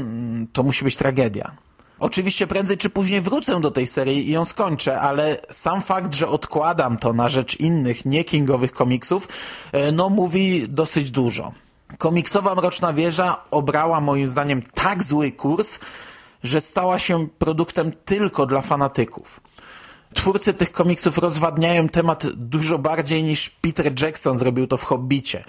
to 0.53 0.63
musi 0.63 0.83
być 0.83 0.97
tragedia. 0.97 1.51
Oczywiście 1.99 2.47
prędzej 2.47 2.77
czy 2.77 2.89
później 2.89 3.21
wrócę 3.21 3.61
do 3.61 3.71
tej 3.71 3.87
serii 3.87 4.29
i 4.29 4.31
ją 4.31 4.45
skończę, 4.45 5.01
ale 5.01 5.37
sam 5.49 5.81
fakt, 5.81 6.15
że 6.15 6.27
odkładam 6.27 6.97
to 6.97 7.13
na 7.13 7.29
rzecz 7.29 7.59
innych, 7.59 8.05
nie 8.05 8.23
kingowych 8.23 8.71
komiksów, 8.71 9.27
e, 9.71 9.91
no 9.91 10.09
mówi 10.09 10.65
dosyć 10.69 11.11
dużo. 11.11 11.51
Komiksowa 12.03 12.55
Mroczna 12.55 12.93
Wieża 12.93 13.43
obrała 13.51 14.01
moim 14.01 14.27
zdaniem 14.27 14.61
tak 14.73 15.03
zły 15.03 15.31
kurs, 15.31 15.79
że 16.43 16.61
stała 16.61 16.99
się 16.99 17.27
produktem 17.39 17.91
tylko 18.05 18.45
dla 18.45 18.61
fanatyków. 18.61 19.39
Twórcy 20.13 20.53
tych 20.53 20.71
komiksów 20.71 21.17
rozwadniają 21.17 21.89
temat 21.89 22.27
dużo 22.27 22.79
bardziej 22.79 23.23
niż 23.23 23.49
Peter 23.49 24.01
Jackson 24.01 24.37
zrobił 24.37 24.67
to 24.67 24.77
w 24.77 24.83
Hobbicie. 24.83 25.43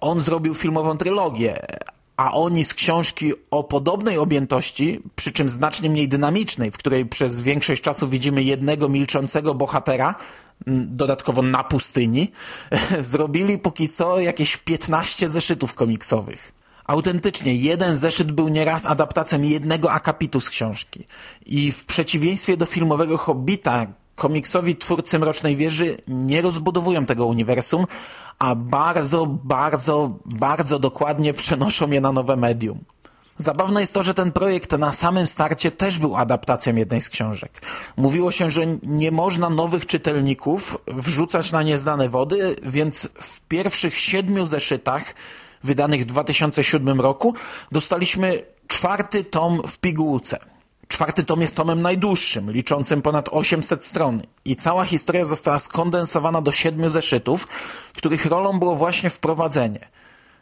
On 0.00 0.22
zrobił 0.22 0.54
filmową 0.54 0.96
trylogię, 0.96 1.58
a 2.16 2.32
oni 2.32 2.64
z 2.64 2.74
książki 2.74 3.32
o 3.50 3.64
podobnej 3.64 4.18
objętości, 4.18 5.00
przy 5.16 5.32
czym 5.32 5.48
znacznie 5.48 5.90
mniej 5.90 6.08
dynamicznej, 6.08 6.70
w 6.70 6.78
której 6.78 7.06
przez 7.06 7.40
większość 7.40 7.82
czasu 7.82 8.08
widzimy 8.08 8.42
jednego 8.42 8.88
milczącego 8.88 9.54
bohatera, 9.54 10.14
dodatkowo 10.66 11.42
na 11.42 11.64
pustyni, 11.64 12.32
zrobili 13.00 13.58
póki 13.58 13.88
co 13.88 14.20
jakieś 14.20 14.56
15 14.56 15.28
zeszytów 15.28 15.74
komiksowych. 15.74 16.52
Autentycznie, 16.84 17.54
jeden 17.54 17.96
zeszyt 17.96 18.32
był 18.32 18.48
nieraz 18.48 18.86
adaptacją 18.86 19.42
jednego 19.42 19.92
akapitu 19.92 20.40
z 20.40 20.50
książki. 20.50 21.04
I 21.46 21.72
w 21.72 21.84
przeciwieństwie 21.84 22.56
do 22.56 22.66
filmowego 22.66 23.18
Hobbita, 23.18 23.86
komiksowi 24.14 24.76
twórcy 24.76 25.18
Mrocznej 25.18 25.56
Wieży 25.56 25.96
nie 26.08 26.42
rozbudowują 26.42 27.06
tego 27.06 27.26
uniwersum, 27.26 27.86
a 28.38 28.54
bardzo, 28.54 29.26
bardzo, 29.26 30.18
bardzo 30.24 30.78
dokładnie 30.78 31.34
przenoszą 31.34 31.90
je 31.90 32.00
na 32.00 32.12
nowe 32.12 32.36
medium. 32.36 32.84
Zabawne 33.36 33.80
jest 33.80 33.94
to, 33.94 34.02
że 34.02 34.14
ten 34.14 34.32
projekt 34.32 34.72
na 34.72 34.92
samym 34.92 35.26
starcie 35.26 35.70
też 35.70 35.98
był 35.98 36.16
adaptacją 36.16 36.76
jednej 36.76 37.02
z 37.02 37.10
książek. 37.10 37.62
Mówiło 37.96 38.32
się, 38.32 38.50
że 38.50 38.66
nie 38.82 39.10
można 39.10 39.50
nowych 39.50 39.86
czytelników 39.86 40.78
wrzucać 40.86 41.52
na 41.52 41.62
nieznane 41.62 42.08
wody, 42.08 42.56
więc 42.62 43.08
w 43.14 43.40
pierwszych 43.40 43.98
siedmiu 43.98 44.46
zeszytach 44.46 45.14
wydanych 45.64 46.02
w 46.02 46.04
2007 46.04 47.00
roku 47.00 47.34
dostaliśmy 47.72 48.42
czwarty 48.66 49.24
tom 49.24 49.62
w 49.68 49.78
pigułce. 49.78 50.53
Czwarty 50.94 51.24
tom 51.24 51.40
jest 51.40 51.56
tomem 51.56 51.82
najdłuższym, 51.82 52.50
liczącym 52.50 53.02
ponad 53.02 53.28
800 53.32 53.84
stron 53.84 54.22
i 54.44 54.56
cała 54.56 54.84
historia 54.84 55.24
została 55.24 55.58
skondensowana 55.58 56.42
do 56.42 56.52
siedmiu 56.52 56.88
zeszytów, 56.88 57.48
których 57.96 58.26
rolą 58.26 58.58
było 58.58 58.76
właśnie 58.76 59.10
wprowadzenie. 59.10 59.88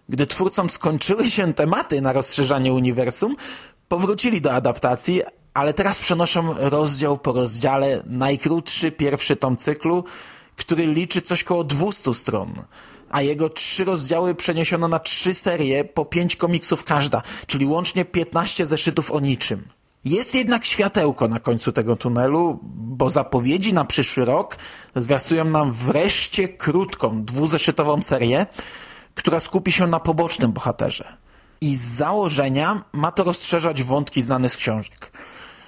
Gdy 0.08 0.26
twórcom 0.26 0.70
skończyły 0.70 1.30
się 1.30 1.54
tematy 1.54 2.00
na 2.00 2.12
rozszerzanie 2.12 2.72
uniwersum, 2.72 3.36
powrócili 3.88 4.40
do 4.40 4.52
adaptacji, 4.52 5.22
ale 5.54 5.74
teraz 5.74 5.98
przenoszą 5.98 6.54
rozdział 6.58 7.18
po 7.18 7.32
rozdziale 7.32 8.02
najkrótszy 8.06 8.92
pierwszy 8.92 9.36
tom 9.36 9.56
cyklu, 9.56 10.04
który 10.56 10.86
liczy 10.86 11.22
coś 11.22 11.44
koło 11.44 11.64
200 11.64 12.14
stron, 12.14 12.54
a 13.10 13.22
jego 13.22 13.50
trzy 13.50 13.84
rozdziały 13.84 14.34
przeniesiono 14.34 14.88
na 14.88 14.98
trzy 14.98 15.34
serie 15.34 15.84
po 15.84 16.04
pięć 16.04 16.36
komiksów 16.36 16.84
każda, 16.84 17.22
czyli 17.46 17.66
łącznie 17.66 18.04
15 18.04 18.66
zeszytów 18.66 19.10
o 19.10 19.20
niczym. 19.20 19.81
Jest 20.04 20.34
jednak 20.34 20.64
światełko 20.64 21.28
na 21.28 21.40
końcu 21.40 21.72
tego 21.72 21.96
tunelu, 21.96 22.58
bo 22.72 23.10
zapowiedzi 23.10 23.74
na 23.74 23.84
przyszły 23.84 24.24
rok 24.24 24.56
zwiastują 24.96 25.44
nam 25.44 25.72
wreszcie 25.72 26.48
krótką, 26.48 27.24
dwuzeszytową 27.24 28.02
serię, 28.02 28.46
która 29.14 29.40
skupi 29.40 29.72
się 29.72 29.86
na 29.86 30.00
pobocznym 30.00 30.52
bohaterze. 30.52 31.16
I 31.60 31.76
z 31.76 31.82
założenia 31.82 32.84
ma 32.92 33.12
to 33.12 33.24
rozszerzać 33.24 33.82
wątki 33.82 34.22
znane 34.22 34.50
z 34.50 34.56
książek. 34.56 35.12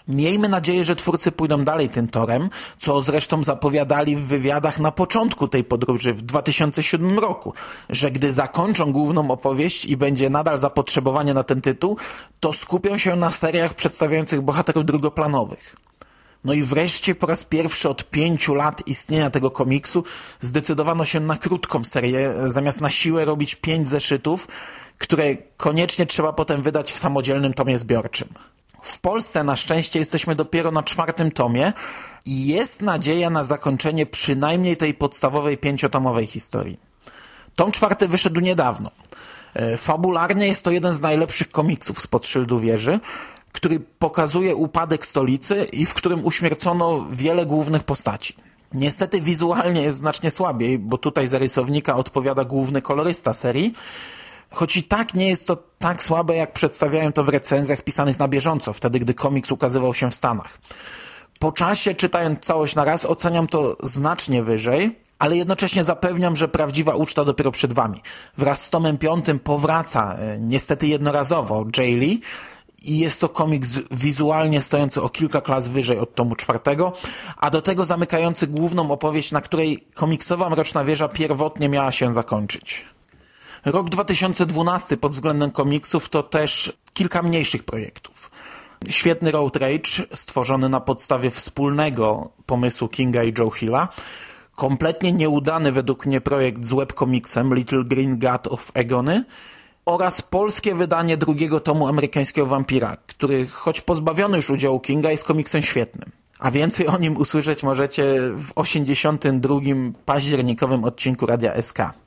Miejmy 0.09 0.49
nadzieję, 0.49 0.85
że 0.85 0.97
twórcy 0.97 1.33
pójdą 1.33 1.65
dalej 1.65 1.89
tym 1.89 2.09
torem, 2.09 2.51
co 2.79 3.01
zresztą 3.01 3.45
zapowiadali 3.45 4.17
w 4.17 4.27
wywiadach 4.27 4.81
na 4.81 4.93
początku 4.93 5.49
tej 5.49 5.65
podróży 5.65 6.13
w 6.13 6.23
2007 6.23 7.19
roku, 7.19 7.55
że 7.91 8.11
gdy 8.11 8.33
zakończą 8.33 8.93
główną 8.93 9.31
opowieść 9.31 9.85
i 9.85 9.97
będzie 9.97 10.31
nadal 10.31 10.59
zapotrzebowanie 10.59 11.35
na 11.35 11.43
ten 11.45 11.61
tytuł, 11.61 11.97
to 12.41 12.53
skupią 12.53 12.99
się 12.99 13.17
na 13.17 13.31
seriach 13.31 13.75
przedstawiających 13.75 14.41
bohaterów 14.41 14.85
drugoplanowych. 14.85 15.77
No 16.45 16.53
i 16.53 16.63
wreszcie 16.63 17.15
po 17.15 17.27
raz 17.27 17.45
pierwszy 17.45 17.89
od 17.89 18.11
pięciu 18.11 18.55
lat 18.55 18.87
istnienia 18.87 19.31
tego 19.31 19.51
komiksu 19.51 20.05
zdecydowano 20.41 21.05
się 21.05 21.21
na 21.21 21.37
krótką 21.37 21.85
serię, 21.85 22.35
zamiast 22.47 22.81
na 22.81 22.91
siłę 22.91 23.25
robić 23.25 23.55
pięć 23.55 23.89
zeszytów, 23.89 24.49
które 24.99 25.37
koniecznie 25.57 26.07
trzeba 26.07 26.33
potem 26.33 26.63
wydać 26.63 26.93
w 26.93 26.99
samodzielnym 26.99 27.55
tomie 27.55 27.79
zbiorczym. 27.79 28.29
W 28.85 28.99
Polsce 28.99 29.45
na 29.45 29.57
szczęście 29.57 29.99
jesteśmy 29.99 30.35
dopiero 30.35 30.71
na 30.71 30.83
czwartym 30.83 31.31
tomie 31.31 31.73
i 32.27 32.47
jest 32.47 32.83
nadzieja 32.83 33.31
na 33.31 33.45
zakończenie 33.45 34.07
przynajmniej 34.07 34.77
tej 34.77 34.95
podstawowej 34.95 35.59
pięciotomowej 35.59 36.27
historii. 36.27 36.79
Tom 37.55 37.73
czwarty 37.73 38.09
wyszedł 38.09 38.41
niedawno. 38.41 38.91
E, 39.55 39.77
fabularnie 39.77 40.47
jest 40.47 40.65
to 40.65 40.71
jeden 40.71 40.95
z 40.95 41.01
najlepszych 41.01 41.51
komiksów 41.51 42.01
spod 42.01 42.27
szyldu 42.27 42.61
wieży, 42.61 43.01
który 43.53 43.81
pokazuje 43.81 44.57
upadek 44.57 45.07
stolicy 45.07 45.67
i 45.73 45.87
w 45.87 45.95
którym 45.95 46.25
uśmiercono 46.25 47.07
wiele 47.13 47.47
głównych 47.47 47.85
postaci. 47.85 48.35
Niestety 48.75 49.21
wizualnie 49.21 49.83
jest 49.83 49.99
znacznie 49.99 50.31
słabiej, 50.31 50.79
bo 50.79 50.99
tutaj 50.99 51.29
za 51.29 51.39
rysownika 51.39 51.97
odpowiada 51.97 52.45
główny 52.45 52.83
kolorysta 52.83 53.33
serii, 53.33 53.75
Choć 54.55 54.77
i 54.77 54.83
tak 54.83 55.15
nie 55.15 55.29
jest 55.29 55.47
to 55.47 55.57
tak 55.79 56.03
słabe, 56.03 56.37
jak 56.37 56.53
przedstawiałem 56.53 57.13
to 57.13 57.25
w 57.25 57.29
recenzjach 57.29 57.83
pisanych 57.83 58.19
na 58.19 58.29
bieżąco, 58.29 58.73
wtedy 58.73 58.99
gdy 58.99 59.15
komiks 59.15 59.53
ukazywał 59.53 59.95
się 59.95 60.11
w 60.11 60.15
Stanach. 60.15 60.59
Po 61.39 61.53
czasie, 61.53 61.95
czytając 61.95 62.41
całość 62.41 62.75
na 62.75 62.85
raz, 62.85 63.05
oceniam 63.05 63.47
to 63.47 63.77
znacznie 63.83 64.43
wyżej, 64.43 64.99
ale 65.19 65.37
jednocześnie 65.37 65.85
zapewniam, 65.85 66.37
że 66.37 66.49
prawdziwa 66.49 66.95
uczta 66.95 67.25
dopiero 67.25 67.53
przed 67.53 67.73
Wami. 67.73 68.03
Wraz 68.39 68.63
z 68.63 68.71
tomem 68.71 68.99
piątym 68.99 69.39
powraca, 69.39 70.15
e, 70.15 70.39
niestety 70.39 70.87
jednorazowo, 70.87 71.67
Jay 71.79 71.97
Lee, 71.97 72.21
i 72.83 72.99
jest 72.99 73.21
to 73.21 73.29
komiks 73.29 73.69
wizualnie 73.91 74.63
stojący 74.63 75.03
o 75.03 75.09
kilka 75.09 75.41
klas 75.41 75.69
wyżej 75.69 75.99
od 75.99 76.15
tomu 76.15 76.37
czwartego, 76.37 76.93
a 77.37 77.51
do 77.51 77.63
tego 77.63 77.85
zamykający 77.85 78.47
główną 78.47 78.91
opowieść, 78.91 79.33
na 79.33 79.41
której 79.41 79.85
komiksowa 79.95 80.51
Mroczna 80.51 80.85
Wieża 80.85 81.09
pierwotnie 81.09 81.69
miała 81.69 81.93
się 81.93 82.13
zakończyć. 82.13 82.94
Rok 83.65 83.91
2012 83.91 84.97
pod 84.97 85.13
względem 85.13 85.51
komiksów 85.51 86.09
to 86.09 86.23
też 86.23 86.73
kilka 86.95 87.23
mniejszych 87.23 87.65
projektów. 87.65 88.31
Świetny 88.89 89.31
Road 89.31 89.57
Rage, 89.57 89.91
stworzony 90.15 90.69
na 90.69 90.81
podstawie 90.81 91.31
wspólnego 91.31 92.31
pomysłu 92.47 92.89
Kinga 92.89 93.25
i 93.25 93.35
Joe 93.39 93.51
Hilla. 93.51 93.89
Kompletnie 94.55 95.13
nieudany 95.13 95.73
według 95.73 96.07
mnie 96.07 96.21
projekt 96.21 96.65
z 96.65 96.73
webkomiksem 96.73 97.55
Little 97.55 97.85
Green 97.85 98.19
God 98.19 98.47
of 98.47 98.71
Egony 98.75 99.25
oraz 99.85 100.23
polskie 100.23 100.75
wydanie 100.75 101.17
drugiego 101.17 101.61
tomu 101.61 101.89
amerykańskiego 101.89 102.47
Vampira, 102.47 102.97
który 103.07 103.47
choć 103.47 103.81
pozbawiony 103.81 104.37
już 104.37 104.51
udziału 104.51 104.81
Kinga 104.81 105.11
jest 105.11 105.25
komiksem 105.25 105.63
świetnym. 105.63 106.11
A 106.39 106.51
więcej 106.51 106.87
o 106.87 106.99
nim 106.99 107.17
usłyszeć 107.17 107.63
możecie 107.63 108.05
w 108.21 108.53
82. 108.55 109.55
październikowym 110.05 110.85
odcinku 110.85 111.27
Radia 111.27 111.63
SK. 111.63 112.04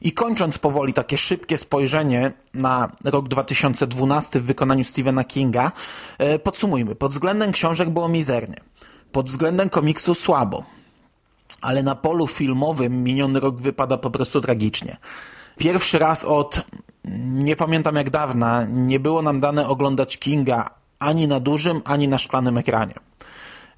I 0.00 0.12
kończąc 0.12 0.58
powoli 0.58 0.92
takie 0.92 1.18
szybkie 1.18 1.58
spojrzenie 1.58 2.32
na 2.54 2.92
rok 3.04 3.28
2012 3.28 4.40
w 4.40 4.44
wykonaniu 4.44 4.84
Stephena 4.84 5.24
Kinga, 5.24 5.72
e, 6.18 6.38
podsumujmy. 6.38 6.94
Pod 6.94 7.12
względem 7.12 7.52
książek 7.52 7.90
było 7.90 8.08
mizernie. 8.08 8.56
Pod 9.12 9.28
względem 9.28 9.70
komiksu 9.70 10.14
słabo. 10.14 10.64
ale 11.60 11.82
na 11.82 11.94
polu 11.94 12.26
filmowym 12.26 13.04
miniony 13.04 13.40
rok 13.40 13.60
wypada 13.60 13.98
po 13.98 14.10
prostu 14.10 14.40
tragicznie. 14.40 14.96
Pierwszy 15.58 15.98
raz 15.98 16.24
od 16.24 16.62
nie 17.24 17.56
pamiętam 17.56 17.96
jak 17.96 18.10
dawna 18.10 18.66
nie 18.68 19.00
było 19.00 19.22
nam 19.22 19.40
dane 19.40 19.68
oglądać 19.68 20.18
Kinga 20.18 20.70
ani 20.98 21.28
na 21.28 21.40
dużym, 21.40 21.82
ani 21.84 22.08
na 22.08 22.18
szklanym 22.18 22.58
ekranie. 22.58 22.94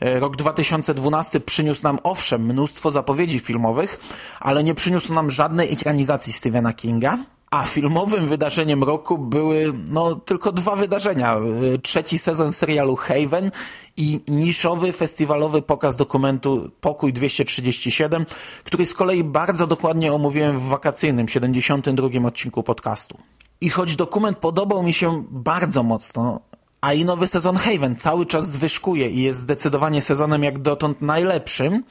E, 0.01 0.21
rok 0.21 0.37
2012 0.37 1.41
przyniósł 1.41 1.83
nam 1.83 1.99
owszem 2.03 2.45
mnóstwo 2.45 2.91
zapowiedzi 2.91 3.41
filmowych, 3.41 4.01
ale 4.41 4.65
nie 4.65 4.75
przyniósł 4.75 5.15
nam 5.15 5.31
żadnej 5.31 5.73
ekranizacji 5.73 6.33
Stephena 6.33 6.73
Kinga, 6.73 7.19
a 7.51 7.65
filmowym 7.65 8.29
wydarzeniem 8.29 8.85
roku 8.85 9.19
były 9.19 9.73
no, 9.89 10.15
tylko 10.15 10.53
dwa 10.53 10.77
wydarzenia. 10.77 11.35
E, 11.35 11.79
trzeci 11.79 12.19
sezon 12.19 12.53
serialu 12.53 12.97
Haven 12.97 13.51
i 13.97 14.21
niszowy 14.29 14.93
festiwalowy 14.93 15.63
pokaz 15.63 15.97
dokumentu 15.97 16.71
Pokój 16.81 17.13
237, 17.13 18.27
który 18.65 18.87
z 18.87 18.95
kolei 18.95 19.25
bardzo 19.25 19.67
dokładnie 19.67 20.13
omówiłem 20.13 20.59
w 20.59 20.69
wakacyjnym 20.69 21.29
72 21.29 22.09
odcinku 22.27 22.63
podcastu. 22.63 23.19
I 23.61 23.71
choć 23.71 23.97
dokument 23.97 24.39
podobał 24.39 24.83
mi 24.83 24.93
się 24.93 25.25
bardzo 25.31 25.83
mocno, 25.83 26.41
a 26.81 26.93
i 26.93 27.05
nowy 27.05 27.27
sezon 27.27 27.57
Haven 27.57 27.97
cały 27.97 28.27
czas 28.27 28.51
zwyżkuje 28.51 29.11
i 29.11 29.23
jest 29.23 29.39
zdecydowanie 29.39 30.03
sezonem 30.03 30.45
jak 30.45 30.59
dotąd 30.59 31.03
najlepszym, 31.03 31.85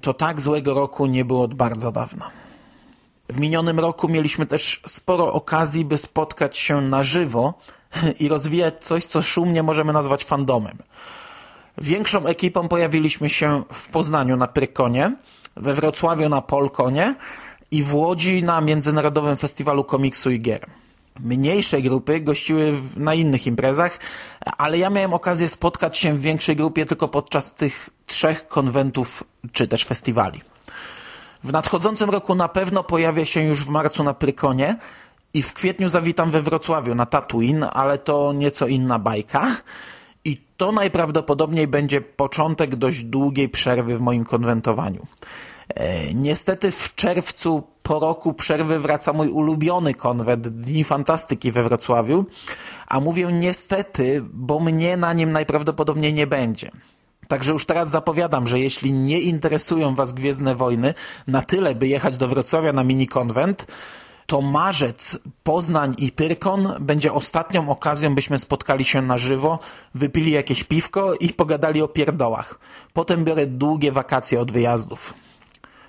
to 0.00 0.14
tak 0.14 0.40
złego 0.40 0.74
roku 0.74 1.06
nie 1.06 1.24
było 1.24 1.42
od 1.42 1.54
bardzo 1.54 1.92
dawna. 1.92 2.30
W 3.28 3.40
minionym 3.40 3.80
roku 3.80 4.08
mieliśmy 4.08 4.46
też 4.46 4.80
sporo 4.86 5.32
okazji, 5.32 5.84
by 5.84 5.98
spotkać 5.98 6.58
się 6.58 6.80
na 6.80 7.04
żywo 7.04 7.54
i 8.20 8.28
rozwijać 8.28 8.84
coś, 8.84 9.04
co 9.04 9.22
szumnie 9.22 9.62
możemy 9.62 9.92
nazwać 9.92 10.24
fandomem. 10.24 10.78
Większą 11.78 12.26
ekipą 12.26 12.68
pojawiliśmy 12.68 13.30
się 13.30 13.62
w 13.72 13.88
Poznaniu 13.88 14.36
na 14.36 14.46
Prykonie, 14.46 15.16
we 15.56 15.74
Wrocławiu 15.74 16.28
na 16.28 16.42
Polkonie 16.42 17.14
i 17.70 17.82
w 17.82 17.94
Łodzi 17.94 18.42
na 18.42 18.60
Międzynarodowym 18.60 19.36
Festiwalu 19.36 19.84
Komiksu 19.84 20.30
i 20.30 20.40
Gier. 20.40 20.66
Mniejsze 21.20 21.82
grupy 21.82 22.20
gościły 22.20 22.72
na 22.96 23.14
innych 23.14 23.46
imprezach, 23.46 23.98
ale 24.58 24.78
ja 24.78 24.90
miałem 24.90 25.14
okazję 25.14 25.48
spotkać 25.48 25.98
się 25.98 26.14
w 26.14 26.20
większej 26.20 26.56
grupie 26.56 26.84
tylko 26.84 27.08
podczas 27.08 27.54
tych 27.54 27.90
trzech 28.06 28.48
konwentów 28.48 29.24
czy 29.52 29.68
też 29.68 29.84
festiwali. 29.84 30.40
W 31.44 31.52
nadchodzącym 31.52 32.10
roku 32.10 32.34
na 32.34 32.48
pewno 32.48 32.84
pojawia 32.84 33.24
się 33.24 33.42
już 33.42 33.64
w 33.64 33.68
marcu 33.68 34.04
na 34.04 34.14
Prykonie 34.14 34.76
i 35.34 35.42
w 35.42 35.52
kwietniu 35.52 35.88
zawitam 35.88 36.30
we 36.30 36.42
Wrocławiu 36.42 36.94
na 36.94 37.06
Tatooine, 37.06 37.64
ale 37.64 37.98
to 37.98 38.32
nieco 38.32 38.66
inna 38.66 38.98
bajka. 38.98 39.46
I 40.24 40.40
to 40.56 40.72
najprawdopodobniej 40.72 41.68
będzie 41.68 42.00
początek 42.00 42.76
dość 42.76 43.04
długiej 43.04 43.48
przerwy 43.48 43.98
w 43.98 44.00
moim 44.00 44.24
konwentowaniu. 44.24 45.06
E, 45.74 46.14
niestety 46.14 46.70
w 46.70 46.94
czerwcu 46.94 47.62
po 47.82 47.98
roku 47.98 48.34
przerwy 48.34 48.78
wraca 48.78 49.12
mój 49.12 49.28
ulubiony 49.28 49.94
konwent 49.94 50.48
Dni 50.48 50.84
Fantastyki 50.84 51.52
we 51.52 51.62
Wrocławiu, 51.62 52.24
a 52.86 53.00
mówię 53.00 53.28
niestety, 53.32 54.22
bo 54.32 54.60
mnie 54.60 54.96
na 54.96 55.12
nim 55.12 55.32
najprawdopodobniej 55.32 56.14
nie 56.14 56.26
będzie. 56.26 56.70
Także 57.28 57.52
już 57.52 57.66
teraz 57.66 57.90
zapowiadam, 57.90 58.46
że 58.46 58.60
jeśli 58.60 58.92
nie 58.92 59.20
interesują 59.20 59.94
Was 59.94 60.12
Gwiezdne 60.12 60.54
Wojny 60.54 60.94
na 61.26 61.42
tyle, 61.42 61.74
by 61.74 61.88
jechać 61.88 62.18
do 62.18 62.28
Wrocławia 62.28 62.72
na 62.72 62.84
mini 62.84 63.06
konwent, 63.06 63.66
to 64.26 64.40
marzec, 64.40 65.18
Poznań 65.42 65.94
i 65.98 66.12
Pyrkon 66.12 66.74
będzie 66.80 67.12
ostatnią 67.12 67.68
okazją, 67.68 68.14
byśmy 68.14 68.38
spotkali 68.38 68.84
się 68.84 69.02
na 69.02 69.18
żywo, 69.18 69.58
wypili 69.94 70.32
jakieś 70.32 70.64
piwko 70.64 71.14
i 71.14 71.28
pogadali 71.28 71.82
o 71.82 71.88
pierdołach. 71.88 72.58
Potem 72.92 73.24
biorę 73.24 73.46
długie 73.46 73.92
wakacje 73.92 74.40
od 74.40 74.52
wyjazdów. 74.52 75.14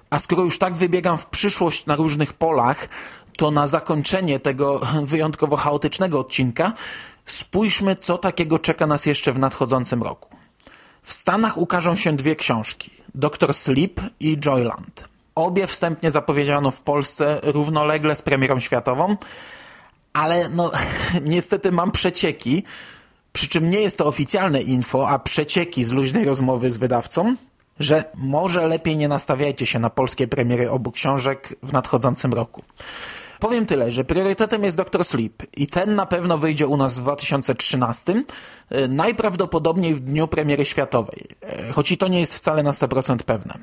A 0.10 0.20
skoro 0.20 0.44
już 0.44 0.60
tak 0.60 0.76
wybiegam 0.76 1.18
w 1.18 1.26
przyszłość 1.26 1.86
na 1.86 1.96
różnych 1.96 2.34
polach, 2.34 2.90
to 3.38 3.52
na 3.52 3.68
zakończenie 3.68 4.40
tego 4.40 4.82
wyjątkowo 5.04 5.56
chaotycznego 5.56 6.20
odcinka 6.20 6.74
spójrzmy, 7.26 7.96
co 7.96 8.18
takiego 8.18 8.60
czeka 8.60 8.88
nas 8.88 9.06
jeszcze 9.06 9.34
w 9.34 9.40
nadchodzącym 9.40 10.04
roku. 10.04 10.30
W 11.04 11.14
Stanach 11.14 11.58
ukażą 11.58 11.96
się 11.96 12.16
dwie 12.16 12.36
książki: 12.36 12.92
Doktor 13.16 13.54
Sleep 13.54 14.02
i 14.20 14.38
Joyland. 14.38 15.10
Obie 15.36 15.68
wstępnie 15.68 16.12
zapowiedziano 16.12 16.72
w 16.72 16.82
Polsce 16.82 17.40
równolegle 17.44 18.16
z 18.16 18.22
premierą 18.22 18.60
światową, 18.60 19.18
ale 20.14 20.50
no 20.50 20.72
niestety 21.24 21.72
mam 21.72 21.92
przecieki, 21.92 22.64
przy 23.34 23.48
czym 23.48 23.70
nie 23.70 23.82
jest 23.82 23.98
to 23.98 24.06
oficjalne 24.06 24.62
info, 24.62 25.10
a 25.10 25.20
przecieki 25.20 25.84
z 25.84 25.92
luźnej 25.92 26.26
rozmowy 26.26 26.72
z 26.72 26.78
wydawcą, 26.78 27.36
że 27.80 28.04
może 28.16 28.68
lepiej 28.68 28.98
nie 28.98 29.08
nastawiajcie 29.08 29.66
się 29.66 29.80
na 29.80 29.90
polskie 29.90 30.28
premiery 30.28 30.72
obu 30.72 30.92
książek 30.92 31.56
w 31.64 31.74
nadchodzącym 31.74 32.34
roku. 32.34 32.64
Powiem 33.40 33.66
tyle, 33.66 33.92
że 33.92 34.04
priorytetem 34.04 34.64
jest 34.64 34.78
Dr. 34.78 35.06
Sleep 35.06 35.44
i 35.58 35.68
ten 35.68 35.96
na 35.96 36.06
pewno 36.06 36.38
wyjdzie 36.38 36.68
u 36.68 36.78
nas 36.78 36.94
w 36.94 37.02
2013, 37.02 38.24
e, 38.70 38.88
najprawdopodobniej 38.88 39.96
w 39.96 40.00
dniu 40.00 40.28
premiery 40.28 40.66
światowej, 40.66 41.28
e, 41.42 41.72
choć 41.72 41.92
i 41.92 41.98
to 41.98 42.08
nie 42.08 42.20
jest 42.20 42.36
wcale 42.36 42.64
na 42.64 42.72
100% 42.72 43.24
pewne. 43.24 43.54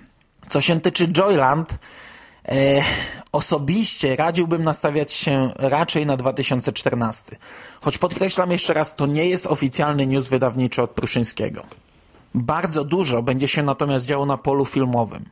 Co 0.49 0.61
się 0.61 0.81
tyczy 0.81 1.09
Joyland, 1.09 1.79
e, 2.49 2.83
osobiście 3.33 4.17
radziłbym 4.17 4.65
nastawiać 4.65 5.13
się 5.13 5.51
raczej 5.57 6.07
na 6.07 6.17
2014. 6.17 7.37
Choć 7.81 7.99
podkreślam 7.99 8.51
jeszcze 8.51 8.75
raz, 8.75 8.97
to 8.97 9.07
nie 9.07 9.29
jest 9.29 9.47
oficjalny 9.47 10.07
news 10.07 10.29
wydawniczy 10.29 10.83
od 10.83 10.91
Pruszyńskiego. 10.91 11.63
Bardzo 12.35 12.85
dużo 12.85 13.23
będzie 13.23 13.49
się 13.49 13.63
natomiast 13.63 14.07
działo 14.07 14.27
na 14.27 14.37
polu 14.37 14.65
filmowym. 14.65 15.25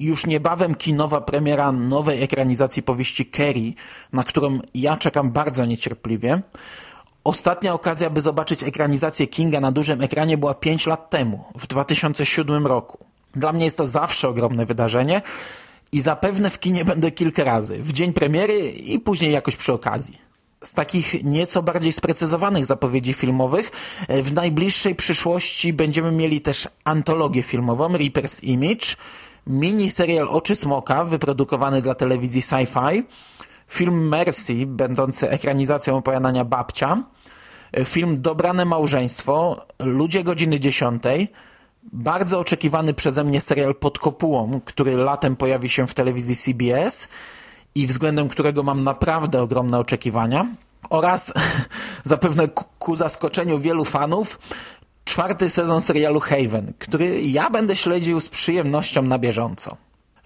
Już 0.00 0.26
niebawem 0.26 0.74
kinowa 0.74 1.20
premiera 1.20 1.72
nowej 1.72 2.22
ekranizacji 2.22 2.82
powieści 2.82 3.26
Kerry, 3.26 3.72
na 4.12 4.24
którą 4.24 4.58
ja 4.74 4.96
czekam 4.96 5.30
bardzo 5.30 5.64
niecierpliwie. 5.64 6.42
Ostatnia 7.24 7.74
okazja, 7.74 8.10
by 8.10 8.20
zobaczyć 8.20 8.62
ekranizację 8.62 9.26
Kinga 9.26 9.60
na 9.60 9.72
dużym 9.72 10.02
ekranie 10.02 10.38
była 10.38 10.54
5 10.54 10.86
lat 10.86 11.10
temu, 11.10 11.44
w 11.58 11.66
2007 11.66 12.66
roku. 12.66 12.98
Dla 13.32 13.52
mnie 13.52 13.64
jest 13.64 13.76
to 13.76 13.86
zawsze 13.86 14.28
ogromne 14.28 14.66
wydarzenie 14.66 15.22
i 15.92 16.00
zapewne 16.00 16.50
w 16.50 16.58
kinie 16.58 16.84
będę 16.84 17.10
kilka 17.10 17.44
razy, 17.44 17.82
w 17.82 17.92
dzień 17.92 18.12
premiery 18.12 18.70
i 18.70 18.98
później 19.00 19.32
jakoś 19.32 19.56
przy 19.56 19.72
okazji. 19.72 20.27
Z 20.64 20.72
takich 20.72 21.24
nieco 21.24 21.62
bardziej 21.62 21.92
sprecyzowanych 21.92 22.66
zapowiedzi 22.66 23.14
filmowych. 23.14 23.70
E, 24.08 24.22
w 24.22 24.32
najbliższej 24.32 24.94
przyszłości 24.94 25.72
będziemy 25.72 26.12
mieli 26.12 26.40
też 26.40 26.68
antologię 26.84 27.42
filmową 27.42 27.88
Reaper's 27.88 28.44
Image, 28.44 28.86
mini 29.46 29.90
serial 29.90 30.28
Oczy 30.28 30.56
Smoka 30.56 31.04
wyprodukowany 31.04 31.82
dla 31.82 31.94
telewizji 31.94 32.42
Sci-Fi, 32.42 33.02
film 33.68 34.08
Mercy 34.08 34.66
będący 34.66 35.30
ekranizacją 35.30 35.96
opowiadania 35.96 36.44
Babcia, 36.44 37.02
e, 37.72 37.84
film 37.84 38.22
Dobrane 38.22 38.64
Małżeństwo, 38.64 39.66
Ludzie 39.78 40.24
godziny 40.24 40.60
10, 40.60 41.02
bardzo 41.92 42.38
oczekiwany 42.38 42.94
przeze 42.94 43.24
mnie 43.24 43.40
serial 43.40 43.74
Pod 43.74 43.98
kopułą, 43.98 44.60
który 44.64 44.96
latem 44.96 45.36
pojawi 45.36 45.68
się 45.68 45.86
w 45.86 45.94
telewizji 45.94 46.36
CBS 46.36 47.08
i 47.78 47.86
względem 47.86 48.28
którego 48.28 48.62
mam 48.62 48.84
naprawdę 48.84 49.42
ogromne 49.42 49.78
oczekiwania 49.78 50.46
oraz 50.90 51.32
zapewne 52.04 52.48
ku 52.78 52.96
zaskoczeniu 52.96 53.58
wielu 53.58 53.84
fanów 53.84 54.38
czwarty 55.04 55.50
sezon 55.50 55.80
serialu 55.80 56.20
Haven, 56.20 56.72
który 56.78 57.22
ja 57.22 57.50
będę 57.50 57.76
śledził 57.76 58.20
z 58.20 58.28
przyjemnością 58.28 59.02
na 59.02 59.18
bieżąco. 59.18 59.76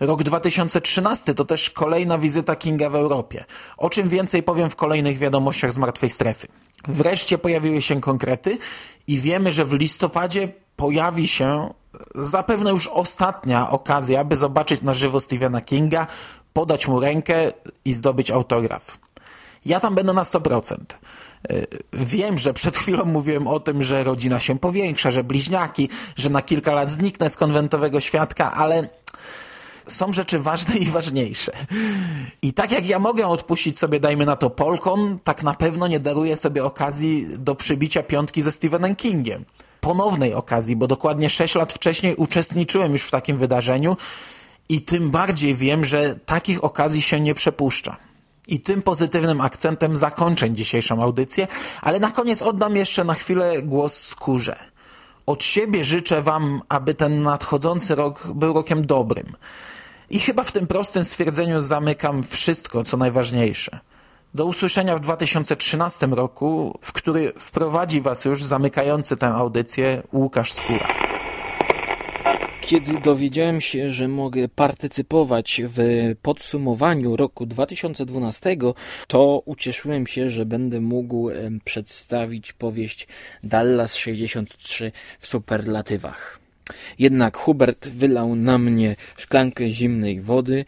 Rok 0.00 0.22
2013 0.22 1.34
to 1.34 1.44
też 1.44 1.70
kolejna 1.70 2.18
wizyta 2.18 2.56
Kinga 2.56 2.90
w 2.90 2.94
Europie, 2.94 3.44
o 3.76 3.90
czym 3.90 4.08
więcej 4.08 4.42
powiem 4.42 4.70
w 4.70 4.76
kolejnych 4.76 5.18
wiadomościach 5.18 5.72
z 5.72 5.78
Martwej 5.78 6.10
Strefy. 6.10 6.46
Wreszcie 6.88 7.38
pojawiły 7.38 7.82
się 7.82 8.00
konkrety 8.00 8.58
i 9.06 9.18
wiemy, 9.18 9.52
że 9.52 9.64
w 9.64 9.72
listopadzie 9.72 10.48
pojawi 10.76 11.28
się 11.28 11.74
zapewne 12.14 12.70
już 12.70 12.86
ostatnia 12.86 13.70
okazja, 13.70 14.24
by 14.24 14.36
zobaczyć 14.36 14.82
na 14.82 14.94
żywo 14.94 15.20
Stephena 15.20 15.60
Kinga, 15.60 16.06
podać 16.52 16.88
mu 16.88 17.00
rękę 17.00 17.52
i 17.84 17.92
zdobyć 17.92 18.30
autograf. 18.30 18.98
Ja 19.66 19.80
tam 19.80 19.94
będę 19.94 20.12
na 20.12 20.22
100%. 20.22 20.76
E, 20.76 21.66
wiem, 21.92 22.38
że 22.38 22.52
przed 22.52 22.76
chwilą 22.76 23.04
mówiłem 23.04 23.46
o 23.46 23.60
tym, 23.60 23.82
że 23.82 24.04
rodzina 24.04 24.40
się 24.40 24.58
powiększa, 24.58 25.10
że 25.10 25.24
bliźniaki, 25.24 25.88
że 26.16 26.30
na 26.30 26.42
kilka 26.42 26.72
lat 26.72 26.90
zniknę 26.90 27.30
z 27.30 27.36
konwentowego 27.36 28.00
świadka, 28.00 28.52
ale 28.52 28.88
są 29.88 30.12
rzeczy 30.12 30.38
ważne 30.38 30.76
i 30.76 30.86
ważniejsze. 30.86 31.52
I 32.42 32.52
tak 32.52 32.72
jak 32.72 32.86
ja 32.86 32.98
mogę 32.98 33.26
odpuścić 33.26 33.78
sobie, 33.78 34.00
dajmy 34.00 34.26
na 34.26 34.36
to 34.36 34.50
Polkon, 34.50 35.18
tak 35.24 35.42
na 35.42 35.54
pewno 35.54 35.88
nie 35.88 36.00
daruję 36.00 36.36
sobie 36.36 36.64
okazji 36.64 37.26
do 37.38 37.54
przybicia 37.54 38.02
piątki 38.02 38.42
ze 38.42 38.52
Stephenem 38.52 38.96
Kingiem. 38.96 39.44
Ponownej 39.80 40.34
okazji, 40.34 40.76
bo 40.76 40.86
dokładnie 40.86 41.30
6 41.30 41.54
lat 41.54 41.72
wcześniej 41.72 42.14
uczestniczyłem 42.16 42.92
już 42.92 43.02
w 43.02 43.10
takim 43.10 43.38
wydarzeniu 43.38 43.96
i 44.68 44.82
tym 44.82 45.10
bardziej 45.10 45.54
wiem, 45.54 45.84
że 45.84 46.14
takich 46.26 46.64
okazji 46.64 47.02
się 47.02 47.20
nie 47.20 47.34
przepuszcza. 47.34 47.96
I 48.48 48.60
tym 48.60 48.82
pozytywnym 48.82 49.40
akcentem 49.40 49.96
zakończę 49.96 50.50
dzisiejszą 50.50 51.02
audycję, 51.02 51.48
ale 51.82 52.00
na 52.00 52.10
koniec 52.10 52.42
oddam 52.42 52.76
jeszcze 52.76 53.04
na 53.04 53.14
chwilę 53.14 53.62
głos 53.62 53.96
skórze. 53.96 54.56
Od 55.26 55.44
siebie 55.44 55.84
życzę 55.84 56.22
Wam, 56.22 56.60
aby 56.68 56.94
ten 56.94 57.22
nadchodzący 57.22 57.94
rok 57.94 58.26
był 58.34 58.54
rokiem 58.54 58.86
dobrym. 58.86 59.36
I 60.10 60.20
chyba 60.20 60.44
w 60.44 60.52
tym 60.52 60.66
prostym 60.66 61.04
stwierdzeniu 61.04 61.60
zamykam 61.60 62.22
wszystko, 62.22 62.84
co 62.84 62.96
najważniejsze. 62.96 63.78
Do 64.34 64.44
usłyszenia 64.44 64.96
w 64.96 65.00
2013 65.00 66.06
roku, 66.06 66.78
w 66.82 66.92
który 66.92 67.32
wprowadzi 67.38 68.00
Was 68.00 68.24
już 68.24 68.44
zamykający 68.44 69.16
tę 69.16 69.28
audycję 69.28 70.02
Łukasz 70.12 70.52
Skóra. 70.52 71.11
Kiedy 72.62 73.00
dowiedziałem 73.00 73.60
się, 73.60 73.92
że 73.92 74.08
mogę 74.08 74.48
partycypować 74.48 75.62
w 75.64 75.78
podsumowaniu 76.22 77.16
roku 77.16 77.46
2012, 77.46 78.56
to 79.06 79.42
ucieszyłem 79.44 80.06
się, 80.06 80.30
że 80.30 80.46
będę 80.46 80.80
mógł 80.80 81.30
przedstawić 81.64 82.52
powieść 82.52 83.08
Dallas 83.44 83.94
63 83.94 84.92
w 85.18 85.26
superlatywach. 85.26 86.38
Jednak 86.98 87.36
Hubert 87.36 87.88
wylał 87.88 88.34
na 88.34 88.58
mnie 88.58 88.96
szklankę 89.16 89.70
zimnej 89.70 90.20
wody 90.20 90.64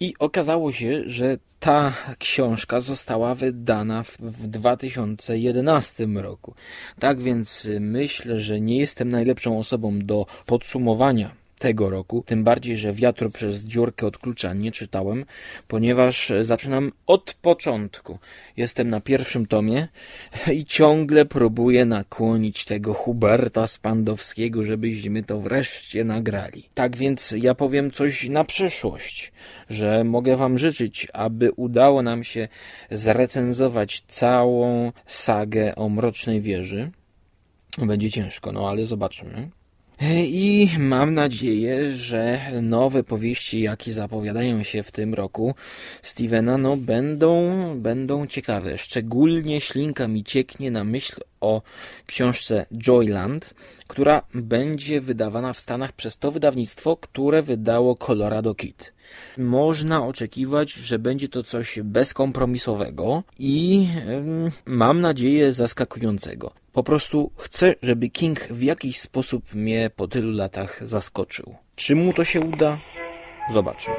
i 0.00 0.14
okazało 0.18 0.72
się, 0.72 1.02
że 1.06 1.38
ta 1.60 1.92
książka 2.18 2.80
została 2.80 3.34
wydana 3.34 4.02
w, 4.02 4.18
w 4.18 4.46
2011 4.46 6.06
roku. 6.06 6.54
Tak 6.98 7.20
więc 7.20 7.68
myślę, 7.80 8.40
że 8.40 8.60
nie 8.60 8.78
jestem 8.78 9.08
najlepszą 9.08 9.58
osobą 9.58 9.98
do 9.98 10.26
podsumowania 10.46 11.43
tego 11.64 11.90
roku, 11.90 12.22
tym 12.26 12.44
bardziej, 12.44 12.76
że 12.76 12.92
wiatru 12.92 13.30
przez 13.30 13.64
dziurkę 13.64 14.06
od 14.06 14.18
klucza 14.18 14.54
nie 14.54 14.72
czytałem, 14.72 15.24
ponieważ 15.68 16.32
zaczynam 16.42 16.92
od 17.06 17.34
początku. 17.34 18.18
Jestem 18.56 18.90
na 18.90 19.00
pierwszym 19.00 19.46
tomie 19.46 19.88
i 20.58 20.64
ciągle 20.64 21.24
próbuję 21.24 21.84
nakłonić 21.84 22.64
tego 22.64 22.94
Huberta 22.94 23.66
Spandowskiego, 23.66 24.64
żebyśmy 24.64 25.22
to 25.22 25.40
wreszcie 25.40 26.04
nagrali. 26.04 26.68
Tak 26.74 26.96
więc 26.96 27.34
ja 27.38 27.54
powiem 27.54 27.90
coś 27.90 28.28
na 28.28 28.44
przyszłość, 28.44 29.32
że 29.70 30.04
mogę 30.04 30.36
wam 30.36 30.58
życzyć, 30.58 31.06
aby 31.12 31.52
udało 31.52 32.02
nam 32.02 32.24
się 32.24 32.48
zrecenzować 32.90 34.04
całą 34.08 34.92
sagę 35.06 35.74
o 35.74 35.88
Mrocznej 35.88 36.40
Wieży. 36.40 36.90
Będzie 37.78 38.10
ciężko, 38.10 38.52
no 38.52 38.70
ale 38.70 38.86
zobaczymy. 38.86 39.50
I 40.02 40.68
mam 40.78 41.14
nadzieję, 41.14 41.96
że 41.96 42.40
nowe 42.62 43.04
powieści, 43.04 43.60
jakie 43.60 43.92
zapowiadają 43.92 44.62
się 44.62 44.82
w 44.82 44.92
tym 44.92 45.14
roku 45.14 45.54
Stevena, 46.02 46.58
no 46.58 46.76
będą, 46.76 47.50
będą 47.80 48.26
ciekawe. 48.26 48.78
Szczególnie 48.78 49.60
ślinka 49.60 50.08
mi 50.08 50.24
cieknie 50.24 50.70
na 50.70 50.84
myśl 50.84 51.20
o 51.40 51.62
książce 52.06 52.66
Joyland, 52.72 53.54
która 53.86 54.22
będzie 54.34 55.00
wydawana 55.00 55.52
w 55.52 55.58
Stanach 55.58 55.92
przez 55.92 56.18
to 56.18 56.30
wydawnictwo, 56.30 56.96
które 56.96 57.42
wydało 57.42 57.96
Colorado 57.96 58.54
Kid. 58.54 58.92
Można 59.38 60.06
oczekiwać, 60.06 60.72
że 60.72 60.98
będzie 60.98 61.28
to 61.28 61.42
coś 61.42 61.78
bezkompromisowego 61.84 63.22
i 63.38 63.86
mam 64.66 65.00
nadzieję 65.00 65.52
zaskakującego. 65.52 66.52
Po 66.72 66.82
prostu 66.82 67.30
chcę, 67.36 67.74
żeby 67.82 68.08
King 68.08 68.40
w 68.40 68.62
jakiś 68.62 69.00
sposób 69.00 69.54
mnie 69.54 69.90
po 69.96 70.08
tylu 70.08 70.32
latach 70.32 70.80
zaskoczył. 70.82 71.54
Czy 71.76 71.96
mu 71.96 72.12
to 72.12 72.24
się 72.24 72.40
uda? 72.40 72.78
Zobaczymy. 73.52 73.96